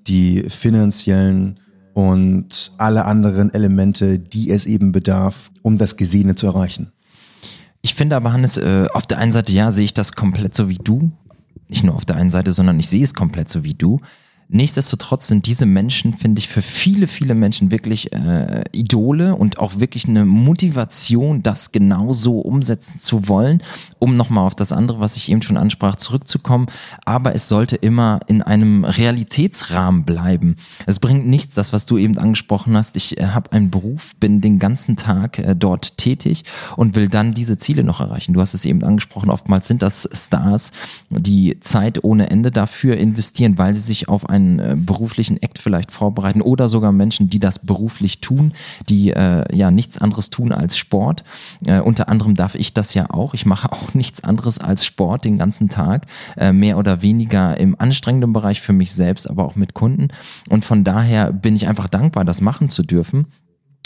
die 0.06 0.44
finanziellen 0.48 1.58
und 1.94 2.72
alle 2.78 3.04
anderen 3.04 3.52
Elemente, 3.52 4.18
die 4.18 4.50
es 4.50 4.66
eben 4.66 4.92
bedarf, 4.92 5.50
um 5.62 5.78
das 5.78 5.96
Gesehene 5.96 6.34
zu 6.34 6.46
erreichen. 6.46 6.92
Ich 7.82 7.94
finde 7.94 8.16
aber, 8.16 8.32
Hannes, 8.32 8.56
äh, 8.56 8.86
auf 8.92 9.06
der 9.06 9.18
einen 9.18 9.32
Seite, 9.32 9.52
ja, 9.52 9.70
sehe 9.70 9.84
ich 9.84 9.94
das 9.94 10.12
komplett 10.12 10.54
so 10.54 10.68
wie 10.68 10.76
du. 10.76 11.12
Nicht 11.68 11.84
nur 11.84 11.94
auf 11.94 12.04
der 12.04 12.16
einen 12.16 12.30
Seite, 12.30 12.52
sondern 12.52 12.78
ich 12.78 12.88
sehe 12.88 13.02
es 13.02 13.14
komplett 13.14 13.48
so 13.48 13.64
wie 13.64 13.74
du. 13.74 14.00
Nichtsdestotrotz 14.52 15.28
sind 15.28 15.46
diese 15.46 15.64
Menschen, 15.64 16.12
finde 16.14 16.40
ich, 16.40 16.48
für 16.48 16.60
viele, 16.60 17.06
viele 17.06 17.34
Menschen 17.34 17.70
wirklich 17.70 18.12
äh, 18.12 18.64
Idole 18.72 19.36
und 19.36 19.58
auch 19.60 19.78
wirklich 19.78 20.08
eine 20.08 20.24
Motivation, 20.24 21.44
das 21.44 21.70
genauso 21.70 22.40
umsetzen 22.40 22.98
zu 22.98 23.28
wollen, 23.28 23.62
um 24.00 24.16
nochmal 24.16 24.46
auf 24.46 24.56
das 24.56 24.72
andere, 24.72 24.98
was 24.98 25.14
ich 25.14 25.30
eben 25.30 25.42
schon 25.42 25.56
ansprach, 25.56 25.94
zurückzukommen. 25.94 26.66
Aber 27.04 27.32
es 27.32 27.48
sollte 27.48 27.76
immer 27.76 28.18
in 28.26 28.42
einem 28.42 28.84
Realitätsrahmen 28.84 30.04
bleiben. 30.04 30.56
Es 30.86 30.98
bringt 30.98 31.28
nichts, 31.28 31.54
das, 31.54 31.72
was 31.72 31.86
du 31.86 31.96
eben 31.96 32.18
angesprochen 32.18 32.76
hast. 32.76 32.96
Ich 32.96 33.18
äh, 33.18 33.26
habe 33.28 33.52
einen 33.52 33.70
Beruf, 33.70 34.16
bin 34.18 34.40
den 34.40 34.58
ganzen 34.58 34.96
Tag 34.96 35.38
äh, 35.38 35.54
dort 35.54 35.96
tätig 35.96 36.44
und 36.76 36.96
will 36.96 37.08
dann 37.08 37.34
diese 37.34 37.56
Ziele 37.56 37.84
noch 37.84 38.00
erreichen. 38.00 38.32
Du 38.32 38.40
hast 38.40 38.54
es 38.54 38.64
eben 38.64 38.82
angesprochen, 38.82 39.30
oftmals 39.30 39.68
sind 39.68 39.80
das 39.80 40.08
Stars, 40.12 40.72
die 41.08 41.60
Zeit 41.60 42.02
ohne 42.02 42.30
Ende 42.30 42.50
dafür 42.50 42.96
investieren, 42.96 43.56
weil 43.56 43.74
sie 43.74 43.80
sich 43.80 44.08
auf 44.08 44.28
ein 44.28 44.39
einen 44.40 44.58
äh, 44.58 44.76
beruflichen 44.76 45.40
Act 45.42 45.58
vielleicht 45.58 45.90
vorbereiten 45.90 46.42
oder 46.42 46.68
sogar 46.68 46.92
Menschen, 46.92 47.28
die 47.30 47.38
das 47.38 47.58
beruflich 47.58 48.20
tun, 48.20 48.52
die 48.88 49.10
äh, 49.10 49.44
ja 49.54 49.70
nichts 49.70 49.98
anderes 49.98 50.30
tun 50.30 50.52
als 50.52 50.76
Sport. 50.76 51.24
Äh, 51.64 51.80
unter 51.80 52.08
anderem 52.08 52.34
darf 52.34 52.54
ich 52.54 52.74
das 52.74 52.94
ja 52.94 53.10
auch. 53.10 53.34
Ich 53.34 53.46
mache 53.46 53.72
auch 53.72 53.94
nichts 53.94 54.24
anderes 54.24 54.58
als 54.58 54.84
Sport 54.84 55.24
den 55.24 55.38
ganzen 55.38 55.68
Tag, 55.68 56.06
äh, 56.36 56.52
mehr 56.52 56.78
oder 56.78 57.02
weniger 57.02 57.56
im 57.58 57.78
anstrengenden 57.78 58.32
Bereich 58.32 58.60
für 58.60 58.72
mich 58.72 58.92
selbst, 58.92 59.28
aber 59.28 59.44
auch 59.44 59.56
mit 59.56 59.74
Kunden. 59.74 60.08
Und 60.48 60.64
von 60.64 60.84
daher 60.84 61.32
bin 61.32 61.56
ich 61.56 61.68
einfach 61.68 61.88
dankbar, 61.88 62.24
das 62.24 62.40
machen 62.40 62.68
zu 62.68 62.82
dürfen. 62.82 63.26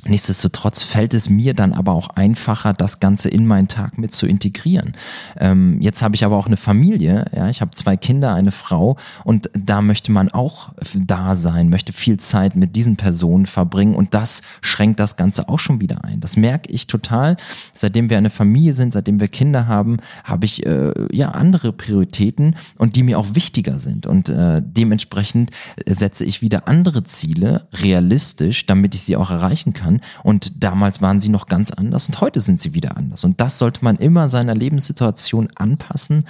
Nichtsdestotrotz 0.07 0.83
fällt 0.83 1.15
es 1.15 1.31
mir 1.31 1.55
dann 1.55 1.73
aber 1.73 1.93
auch 1.93 2.11
einfacher, 2.11 2.75
das 2.75 3.01
Ganze 3.01 3.29
in 3.29 3.47
meinen 3.47 3.69
Tag 3.69 3.97
mit 3.97 4.13
zu 4.13 4.27
integrieren. 4.27 4.95
Ähm, 5.39 5.81
jetzt 5.81 6.03
habe 6.03 6.15
ich 6.15 6.25
aber 6.25 6.37
auch 6.37 6.47
eine 6.47 6.59
Familie, 6.59 7.25
ja, 7.35 7.49
ich 7.49 7.61
habe 7.61 7.71
zwei 7.71 7.97
Kinder, 7.97 8.35
eine 8.35 8.51
Frau 8.51 8.97
und 9.25 9.51
da 9.55 9.81
möchte 9.81 10.13
man 10.13 10.29
auch 10.31 10.73
da 10.95 11.35
sein, 11.35 11.71
möchte 11.71 11.93
viel 11.93 12.19
Zeit 12.19 12.55
mit 12.55 12.77
diesen 12.77 12.97
Personen 12.97 13.47
verbringen 13.47 13.95
und 13.95 14.13
das 14.13 14.43
schränkt 14.61 15.01
das 15.01 15.17
Ganze 15.17 15.49
auch 15.49 15.59
schon 15.59 15.81
wieder 15.81 16.05
ein. 16.05 16.21
Das 16.21 16.37
merke 16.37 16.71
ich 16.71 16.87
total. 16.87 17.37
Seitdem 17.73 18.11
wir 18.11 18.19
eine 18.19 18.31
Familie 18.31 18.75
sind, 18.75 18.93
seitdem 18.93 19.21
wir 19.21 19.29
Kinder 19.29 19.67
haben, 19.67 19.99
habe 20.23 20.45
ich 20.45 20.67
äh, 20.67 20.93
ja 21.13 21.31
andere 21.31 21.73
Prioritäten 21.73 22.57
und 22.77 22.97
die 22.97 23.03
mir 23.03 23.19
auch 23.19 23.35
wichtiger 23.35 23.79
sind 23.79 24.07
und 24.07 24.29
äh, 24.29 24.61
dementsprechend 24.63 25.51
setze 25.87 26.27
ich 26.27 26.43
wieder 26.43 26.69
andere 26.69 27.05
Ziele 27.05 27.67
realistisch, 27.73 28.67
damit 28.67 28.95
ich 28.95 29.03
sie 29.03 29.17
auch 29.17 29.31
erreichen 29.31 29.73
kann 29.73 29.94
kann. 30.01 30.01
Und 30.23 30.63
damals 30.63 31.03
waren 31.03 31.21
sie 31.21 31.29
noch 31.29 31.47
ganz 31.47 31.71
anders 31.71 32.07
und 32.07 32.21
heute 32.21 32.41
sind 32.41 32.61
sie 32.61 32.75
wieder 32.75 32.97
anders. 32.97 33.25
Und 33.25 33.41
das 33.41 33.59
sollte 33.59 33.85
man 33.85 33.97
immer 33.97 34.29
seiner 34.29 34.55
Lebenssituation 34.55 35.49
anpassen, 35.57 36.25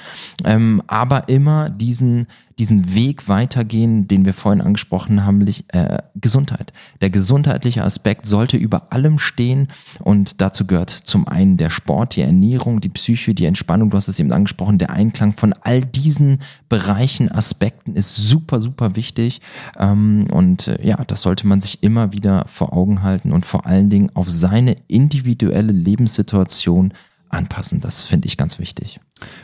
ähm, 0.45 0.83
aber 0.87 1.29
immer 1.29 1.71
diesen 1.71 2.27
diesen 2.59 2.95
Weg 2.95 3.29
weitergehen, 3.29 4.07
den 4.07 4.25
wir 4.25 4.33
vorhin 4.33 4.61
angesprochen 4.61 5.25
haben, 5.25 5.45
äh, 5.69 5.99
Gesundheit. 6.15 6.73
Der 7.01 7.11
gesundheitliche 7.11 7.83
Aspekt 7.83 8.27
sollte 8.27 8.57
über 8.57 8.93
allem 8.93 9.19
stehen 9.19 9.69
und 10.01 10.41
dazu 10.41 10.67
gehört 10.67 10.91
zum 10.91 11.27
einen 11.27 11.57
der 11.57 11.71
Sport, 11.71 12.17
die 12.17 12.21
Ernährung, 12.21 12.81
die 12.81 12.89
Psyche, 12.89 13.35
die 13.35 13.47
Entspannung, 13.47 13.91
du 13.91 13.97
hast 13.97 14.09
es 14.09 14.21
eben 14.21 14.33
angesprochen, 14.33 14.79
der 14.79 14.91
Einklang 14.91 15.33
von 15.33 15.53
all 15.63 15.81
diesen 15.85 16.39
Bereichen, 16.69 17.31
Aspekten 17.31 17.97
ist 17.97 18.15
super, 18.15 18.61
super 18.61 18.95
wichtig 18.95 19.41
ähm, 19.79 20.27
und 20.31 20.69
äh, 20.69 20.87
ja, 20.87 21.03
das 21.05 21.23
sollte 21.23 21.47
man 21.47 21.61
sich 21.61 21.83
immer 21.83 22.13
wieder 22.13 22.45
vor 22.47 22.73
Augen 22.73 23.03
halten 23.03 23.33
und 23.33 23.47
vor 23.55 23.67
allen 23.67 23.89
Dingen 23.89 24.11
auf 24.15 24.29
seine 24.29 24.75
individuelle 24.89 25.71
Lebenssituation 25.71 26.93
anpassen. 27.29 27.79
Das 27.79 28.03
finde 28.03 28.27
ich 28.27 28.37
ganz 28.37 28.59
wichtig. 28.59 28.99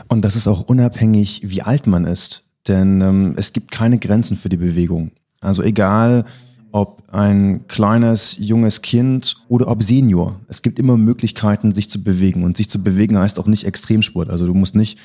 Und 0.08 0.22
das 0.24 0.34
ist 0.34 0.48
auch 0.48 0.62
unabhängig, 0.62 1.42
wie 1.44 1.62
alt 1.62 1.86
man 1.86 2.06
ist. 2.06 2.42
Denn 2.66 3.00
ähm, 3.02 3.34
es 3.36 3.52
gibt 3.52 3.70
keine 3.70 4.00
Grenzen 4.00 4.36
für 4.36 4.48
die 4.48 4.56
Bewegung. 4.56 5.12
Also 5.40 5.62
egal, 5.62 6.24
ob 6.72 7.04
ein 7.12 7.68
kleines, 7.68 8.34
junges 8.36 8.82
Kind 8.82 9.36
oder 9.46 9.68
ob 9.68 9.84
Senior. 9.84 10.40
Es 10.48 10.62
gibt 10.62 10.80
immer 10.80 10.96
Möglichkeiten, 10.96 11.72
sich 11.72 11.88
zu 11.88 12.02
bewegen. 12.02 12.42
Und 12.42 12.56
sich 12.56 12.68
zu 12.68 12.82
bewegen 12.82 13.16
heißt 13.16 13.38
auch 13.38 13.46
nicht 13.46 13.64
Extremsport. 13.64 14.28
Also 14.28 14.44
du 14.44 14.54
musst 14.54 14.74
nicht 14.74 14.98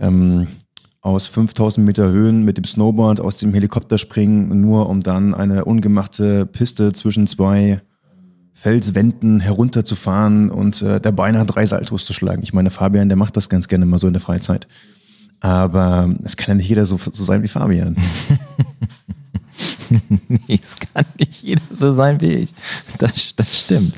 ähm, 0.00 0.48
aus 1.02 1.28
5000 1.28 1.86
Meter 1.86 2.10
Höhen 2.10 2.44
mit 2.44 2.56
dem 2.56 2.64
Snowboard 2.64 3.20
aus 3.20 3.36
dem 3.36 3.54
Helikopter 3.54 3.96
springen, 3.96 4.60
nur 4.60 4.88
um 4.88 5.02
dann 5.02 5.34
eine 5.34 5.66
ungemachte 5.66 6.46
Piste 6.46 6.92
zwischen 6.92 7.28
zwei 7.28 7.80
Felswänden 8.60 9.38
herunterzufahren 9.38 10.50
und 10.50 10.82
äh, 10.82 11.00
der 11.00 11.12
beinahe 11.12 11.46
drei 11.46 11.64
Saltos 11.64 12.04
zu 12.04 12.12
schlagen. 12.12 12.42
Ich 12.42 12.52
meine, 12.52 12.70
Fabian, 12.70 13.08
der 13.08 13.16
macht 13.16 13.36
das 13.36 13.48
ganz 13.48 13.68
gerne 13.68 13.86
mal 13.86 14.00
so 14.00 14.08
in 14.08 14.14
der 14.14 14.20
Freizeit. 14.20 14.66
Aber 15.38 16.12
es 16.24 16.36
kann 16.36 16.48
ja 16.48 16.54
nicht 16.56 16.68
jeder 16.68 16.84
so, 16.84 16.96
so 16.96 17.22
sein 17.22 17.44
wie 17.44 17.48
Fabian. 17.48 17.96
nee, 20.28 20.58
es 20.60 20.74
kann 20.74 21.04
nicht 21.18 21.40
jeder 21.40 21.62
so 21.70 21.92
sein 21.92 22.20
wie 22.20 22.32
ich. 22.32 22.54
Das, 22.98 23.36
das 23.36 23.60
stimmt. 23.60 23.94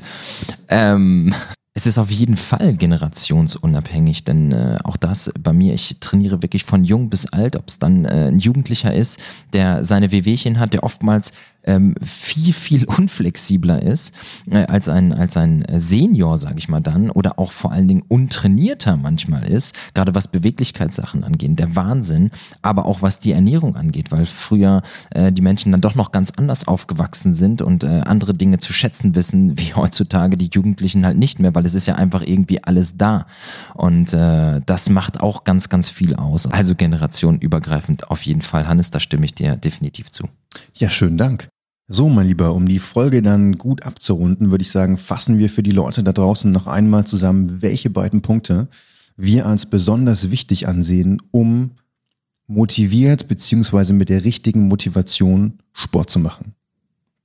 Ähm, 0.67 1.33
es 1.73 1.87
ist 1.87 1.97
auf 1.97 2.11
jeden 2.11 2.37
Fall 2.37 2.75
generationsunabhängig, 2.75 4.25
denn 4.25 4.51
äh, 4.51 4.77
auch 4.83 4.97
das 4.97 5.31
bei 5.39 5.53
mir, 5.53 5.73
ich 5.73 5.97
trainiere 6.01 6.41
wirklich 6.41 6.65
von 6.65 6.83
jung 6.83 7.09
bis 7.09 7.25
alt, 7.27 7.55
ob 7.55 7.69
es 7.69 7.79
dann 7.79 8.05
äh, 8.05 8.27
ein 8.27 8.39
Jugendlicher 8.39 8.93
ist, 8.93 9.19
der 9.53 9.85
seine 9.85 10.11
Wehwehchen 10.11 10.59
hat, 10.59 10.73
der 10.73 10.83
oftmals 10.83 11.31
ähm, 11.63 11.95
viel, 12.03 12.53
viel 12.53 12.85
unflexibler 12.85 13.81
ist 13.81 14.13
äh, 14.49 14.65
als 14.65 14.89
ein, 14.89 15.13
als 15.13 15.37
ein 15.37 15.65
Senior, 15.75 16.37
sage 16.37 16.57
ich 16.57 16.69
mal 16.69 16.81
dann, 16.81 17.09
oder 17.09 17.39
auch 17.39 17.51
vor 17.51 17.71
allen 17.71 17.87
Dingen 17.87 18.03
untrainierter 18.07 18.97
manchmal 18.97 19.43
ist, 19.43 19.75
gerade 19.93 20.15
was 20.15 20.27
Beweglichkeitssachen 20.27 21.23
angeht, 21.23 21.41
der 21.59 21.75
Wahnsinn, 21.75 22.31
aber 22.61 22.85
auch 22.85 23.01
was 23.01 23.19
die 23.19 23.31
Ernährung 23.31 23.75
angeht, 23.75 24.11
weil 24.11 24.25
früher 24.25 24.81
äh, 25.11 25.31
die 25.31 25.41
Menschen 25.41 25.71
dann 25.71 25.81
doch 25.81 25.95
noch 25.95 26.11
ganz 26.11 26.31
anders 26.31 26.67
aufgewachsen 26.67 27.33
sind 27.33 27.61
und 27.61 27.83
äh, 27.83 28.01
andere 28.05 28.33
Dinge 28.33 28.59
zu 28.59 28.73
schätzen 28.73 29.15
wissen, 29.15 29.57
wie 29.57 29.73
heutzutage 29.73 30.37
die 30.37 30.49
Jugendlichen 30.51 31.05
halt 31.05 31.17
nicht 31.17 31.39
mehr, 31.39 31.53
weil 31.55 31.65
es 31.65 31.73
ist 31.73 31.87
ja 31.87 31.95
einfach 31.95 32.21
irgendwie 32.21 32.63
alles 32.63 32.97
da. 32.97 33.25
Und 33.73 34.13
äh, 34.13 34.61
das 34.65 34.89
macht 34.89 35.21
auch 35.21 35.43
ganz, 35.43 35.69
ganz 35.69 35.89
viel 35.89 36.15
aus. 36.15 36.47
Also 36.47 36.75
generationenübergreifend 36.75 38.09
auf 38.09 38.23
jeden 38.23 38.41
Fall. 38.41 38.67
Hannes, 38.67 38.91
da 38.91 38.99
stimme 38.99 39.25
ich 39.25 39.33
dir 39.33 39.55
definitiv 39.55 40.11
zu. 40.11 40.27
Ja, 40.73 40.89
schönen 40.89 41.17
Dank. 41.17 41.49
So, 41.87 42.07
mein 42.07 42.27
Lieber, 42.27 42.53
um 42.53 42.67
die 42.67 42.79
Folge 42.79 43.21
dann 43.21 43.57
gut 43.57 43.83
abzurunden, 43.83 44.49
würde 44.49 44.61
ich 44.61 44.71
sagen, 44.71 44.97
fassen 44.97 45.37
wir 45.37 45.49
für 45.49 45.63
die 45.63 45.71
Leute 45.71 46.03
da 46.03 46.13
draußen 46.13 46.49
noch 46.49 46.67
einmal 46.67 47.05
zusammen, 47.05 47.61
welche 47.61 47.89
beiden 47.89 48.21
Punkte 48.21 48.69
wir 49.17 49.45
als 49.45 49.65
besonders 49.65 50.31
wichtig 50.31 50.67
ansehen, 50.67 51.21
um 51.31 51.71
motiviert 52.47 53.27
bzw. 53.27 53.93
mit 53.93 54.09
der 54.09 54.23
richtigen 54.23 54.67
Motivation 54.67 55.59
Sport 55.73 56.09
zu 56.09 56.19
machen. 56.19 56.53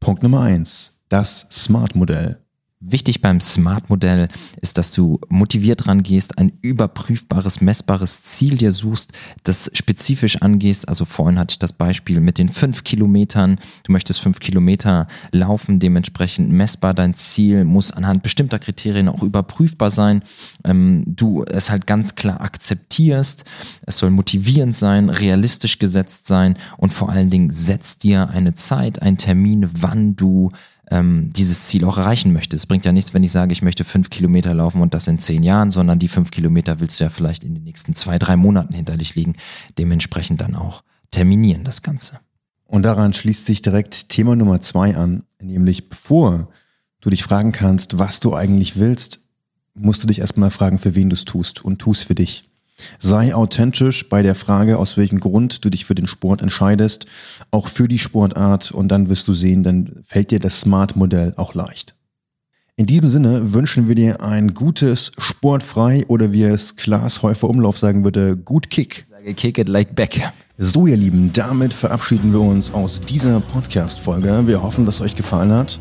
Punkt 0.00 0.22
Nummer 0.22 0.42
eins: 0.42 0.92
das 1.08 1.46
Smart-Modell. 1.50 2.38
Wichtig 2.88 3.20
beim 3.20 3.40
Smart-Modell 3.40 4.28
ist, 4.60 4.78
dass 4.78 4.92
du 4.92 5.18
motiviert 5.28 5.88
rangehst, 5.88 6.38
ein 6.38 6.52
überprüfbares, 6.62 7.60
messbares 7.60 8.22
Ziel 8.22 8.56
dir 8.56 8.70
suchst, 8.70 9.12
das 9.42 9.72
spezifisch 9.74 10.40
angehst. 10.40 10.88
Also 10.88 11.04
vorhin 11.04 11.36
hatte 11.36 11.54
ich 11.54 11.58
das 11.58 11.72
Beispiel 11.72 12.20
mit 12.20 12.38
den 12.38 12.48
fünf 12.48 12.84
Kilometern. 12.84 13.58
Du 13.82 13.90
möchtest 13.90 14.20
fünf 14.20 14.38
Kilometer 14.38 15.08
laufen, 15.32 15.80
dementsprechend 15.80 16.52
messbar. 16.52 16.94
Dein 16.94 17.14
Ziel 17.14 17.64
muss 17.64 17.90
anhand 17.90 18.22
bestimmter 18.22 18.60
Kriterien 18.60 19.08
auch 19.08 19.24
überprüfbar 19.24 19.90
sein. 19.90 20.22
Ähm, 20.62 21.02
du 21.06 21.42
es 21.42 21.70
halt 21.70 21.88
ganz 21.88 22.14
klar 22.14 22.40
akzeptierst. 22.40 23.44
Es 23.84 23.98
soll 23.98 24.10
motivierend 24.10 24.76
sein, 24.76 25.10
realistisch 25.10 25.80
gesetzt 25.80 26.28
sein 26.28 26.56
und 26.76 26.92
vor 26.92 27.10
allen 27.10 27.30
Dingen 27.30 27.50
setzt 27.50 28.04
dir 28.04 28.30
eine 28.30 28.54
Zeit, 28.54 29.02
einen 29.02 29.16
Termin, 29.16 29.68
wann 29.72 30.14
du 30.14 30.50
ähm, 30.90 31.30
dieses 31.34 31.66
Ziel 31.66 31.84
auch 31.84 31.98
erreichen 31.98 32.32
möchte. 32.32 32.56
Es 32.56 32.66
bringt 32.66 32.84
ja 32.84 32.92
nichts, 32.92 33.14
wenn 33.14 33.24
ich 33.24 33.32
sage, 33.32 33.52
ich 33.52 33.62
möchte 33.62 33.84
fünf 33.84 34.10
Kilometer 34.10 34.54
laufen 34.54 34.80
und 34.80 34.94
das 34.94 35.08
in 35.08 35.18
zehn 35.18 35.42
Jahren, 35.42 35.70
sondern 35.70 35.98
die 35.98 36.08
fünf 36.08 36.30
Kilometer 36.30 36.80
willst 36.80 37.00
du 37.00 37.04
ja 37.04 37.10
vielleicht 37.10 37.44
in 37.44 37.54
den 37.54 37.64
nächsten 37.64 37.94
zwei, 37.94 38.18
drei 38.18 38.36
Monaten 38.36 38.74
hinter 38.74 38.96
dich 38.96 39.14
liegen. 39.14 39.34
Dementsprechend 39.78 40.40
dann 40.40 40.54
auch 40.54 40.82
terminieren 41.10 41.64
das 41.64 41.82
Ganze. 41.82 42.20
Und 42.64 42.82
daran 42.82 43.12
schließt 43.12 43.46
sich 43.46 43.62
direkt 43.62 44.08
Thema 44.08 44.36
Nummer 44.36 44.60
zwei 44.60 44.96
an, 44.96 45.24
nämlich 45.40 45.88
bevor 45.88 46.48
du 47.00 47.10
dich 47.10 47.22
fragen 47.22 47.52
kannst, 47.52 47.98
was 47.98 48.20
du 48.20 48.34
eigentlich 48.34 48.76
willst, 48.76 49.20
musst 49.74 50.02
du 50.02 50.06
dich 50.06 50.20
erstmal 50.20 50.50
fragen, 50.50 50.78
für 50.78 50.94
wen 50.94 51.10
du 51.10 51.14
es 51.14 51.24
tust 51.24 51.64
und 51.64 51.78
tust 51.78 52.04
für 52.04 52.14
dich. 52.14 52.42
Sei 52.98 53.34
authentisch 53.34 54.08
bei 54.08 54.22
der 54.22 54.34
Frage, 54.34 54.78
aus 54.78 54.96
welchem 54.96 55.20
Grund 55.20 55.64
du 55.64 55.70
dich 55.70 55.84
für 55.84 55.94
den 55.94 56.06
Sport 56.06 56.42
entscheidest, 56.42 57.06
auch 57.50 57.68
für 57.68 57.88
die 57.88 57.98
Sportart 57.98 58.70
und 58.70 58.88
dann 58.88 59.08
wirst 59.08 59.26
du 59.28 59.32
sehen, 59.32 59.62
dann 59.62 60.02
fällt 60.04 60.30
dir 60.30 60.40
das 60.40 60.60
Smart-Modell 60.60 61.34
auch 61.36 61.54
leicht. 61.54 61.94
In 62.78 62.84
diesem 62.84 63.08
Sinne 63.08 63.54
wünschen 63.54 63.88
wir 63.88 63.94
dir 63.94 64.20
ein 64.20 64.52
gutes 64.52 65.10
Sportfrei 65.16 66.04
oder 66.08 66.32
wie 66.32 66.42
es 66.42 66.76
Klaas 66.76 67.22
Häufer 67.22 67.48
Umlauf 67.48 67.78
sagen 67.78 68.04
würde, 68.04 68.36
gut 68.36 68.68
Kick. 68.68 69.06
Ich 69.08 69.14
sage 69.14 69.34
Kick 69.34 69.58
it 69.58 69.68
like 69.68 69.94
Beckham. 69.94 70.32
So 70.58 70.86
ihr 70.86 70.96
Lieben, 70.96 71.30
damit 71.32 71.72
verabschieden 71.72 72.32
wir 72.32 72.40
uns 72.40 72.72
aus 72.72 73.00
dieser 73.00 73.40
Podcast-Folge. 73.40 74.46
Wir 74.46 74.62
hoffen, 74.62 74.84
dass 74.84 74.96
es 74.96 75.00
euch 75.00 75.16
gefallen 75.16 75.52
hat. 75.52 75.78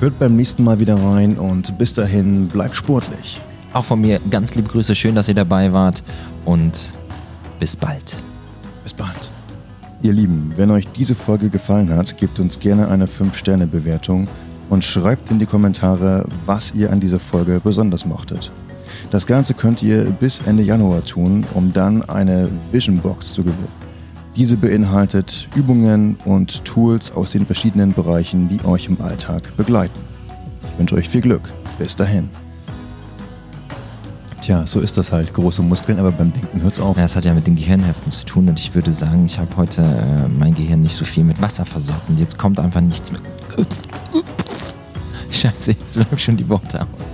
Hört 0.00 0.18
beim 0.18 0.36
nächsten 0.36 0.64
Mal 0.64 0.80
wieder 0.80 0.96
rein 0.96 1.38
und 1.38 1.78
bis 1.78 1.94
dahin 1.94 2.48
bleibt 2.48 2.76
sportlich. 2.76 3.40
Auch 3.74 3.84
von 3.84 4.00
mir 4.00 4.20
ganz 4.30 4.54
liebe 4.54 4.68
Grüße, 4.68 4.94
schön, 4.94 5.16
dass 5.16 5.26
ihr 5.26 5.34
dabei 5.34 5.72
wart 5.72 6.04
und 6.44 6.94
bis 7.58 7.76
bald. 7.76 8.22
Bis 8.84 8.94
bald. 8.94 9.32
Ihr 10.00 10.12
Lieben, 10.12 10.52
wenn 10.54 10.70
euch 10.70 10.86
diese 10.96 11.16
Folge 11.16 11.48
gefallen 11.48 11.90
hat, 11.90 12.16
gebt 12.16 12.38
uns 12.38 12.60
gerne 12.60 12.86
eine 12.86 13.06
5-Sterne-Bewertung 13.06 14.28
und 14.70 14.84
schreibt 14.84 15.28
in 15.32 15.40
die 15.40 15.46
Kommentare, 15.46 16.24
was 16.46 16.72
ihr 16.72 16.92
an 16.92 17.00
dieser 17.00 17.18
Folge 17.18 17.60
besonders 17.64 18.06
mochtet. 18.06 18.52
Das 19.10 19.26
Ganze 19.26 19.54
könnt 19.54 19.82
ihr 19.82 20.04
bis 20.04 20.40
Ende 20.46 20.62
Januar 20.62 21.04
tun, 21.04 21.44
um 21.54 21.72
dann 21.72 22.08
eine 22.08 22.48
Vision 22.70 22.98
Box 22.98 23.32
zu 23.32 23.42
gewinnen. 23.42 23.84
Diese 24.36 24.56
beinhaltet 24.56 25.48
Übungen 25.56 26.16
und 26.24 26.64
Tools 26.64 27.10
aus 27.10 27.32
den 27.32 27.44
verschiedenen 27.44 27.92
Bereichen, 27.92 28.48
die 28.48 28.64
euch 28.64 28.86
im 28.86 29.00
Alltag 29.00 29.56
begleiten. 29.56 29.98
Ich 30.70 30.78
wünsche 30.78 30.94
euch 30.94 31.08
viel 31.08 31.22
Glück. 31.22 31.52
Bis 31.76 31.96
dahin. 31.96 32.28
Tja, 34.44 34.66
so 34.66 34.80
ist 34.80 34.98
das 34.98 35.10
halt. 35.10 35.32
Große 35.32 35.62
Muskeln, 35.62 35.98
aber 35.98 36.12
beim 36.12 36.30
Denken 36.30 36.60
hört 36.60 36.74
es 36.74 36.78
auf. 36.78 36.98
Ja, 36.98 37.04
das 37.04 37.16
hat 37.16 37.24
ja 37.24 37.32
mit 37.32 37.46
den 37.46 37.56
Gehirnhälften 37.56 38.12
zu 38.12 38.26
tun 38.26 38.46
und 38.46 38.58
ich 38.58 38.74
würde 38.74 38.92
sagen, 38.92 39.24
ich 39.24 39.38
habe 39.38 39.56
heute 39.56 39.80
äh, 39.80 40.28
mein 40.28 40.54
Gehirn 40.54 40.82
nicht 40.82 40.96
so 40.96 41.06
viel 41.06 41.24
mit 41.24 41.40
Wasser 41.40 41.64
versorgt 41.64 42.10
und 42.10 42.18
jetzt 42.18 42.36
kommt 42.36 42.60
einfach 42.60 42.82
nichts 42.82 43.10
mehr. 43.10 43.22
Scheiße, 45.30 45.70
jetzt 45.70 45.94
bleiben 45.94 46.18
schon 46.18 46.36
die 46.36 46.46
Worte 46.46 46.82
aus. 46.82 47.13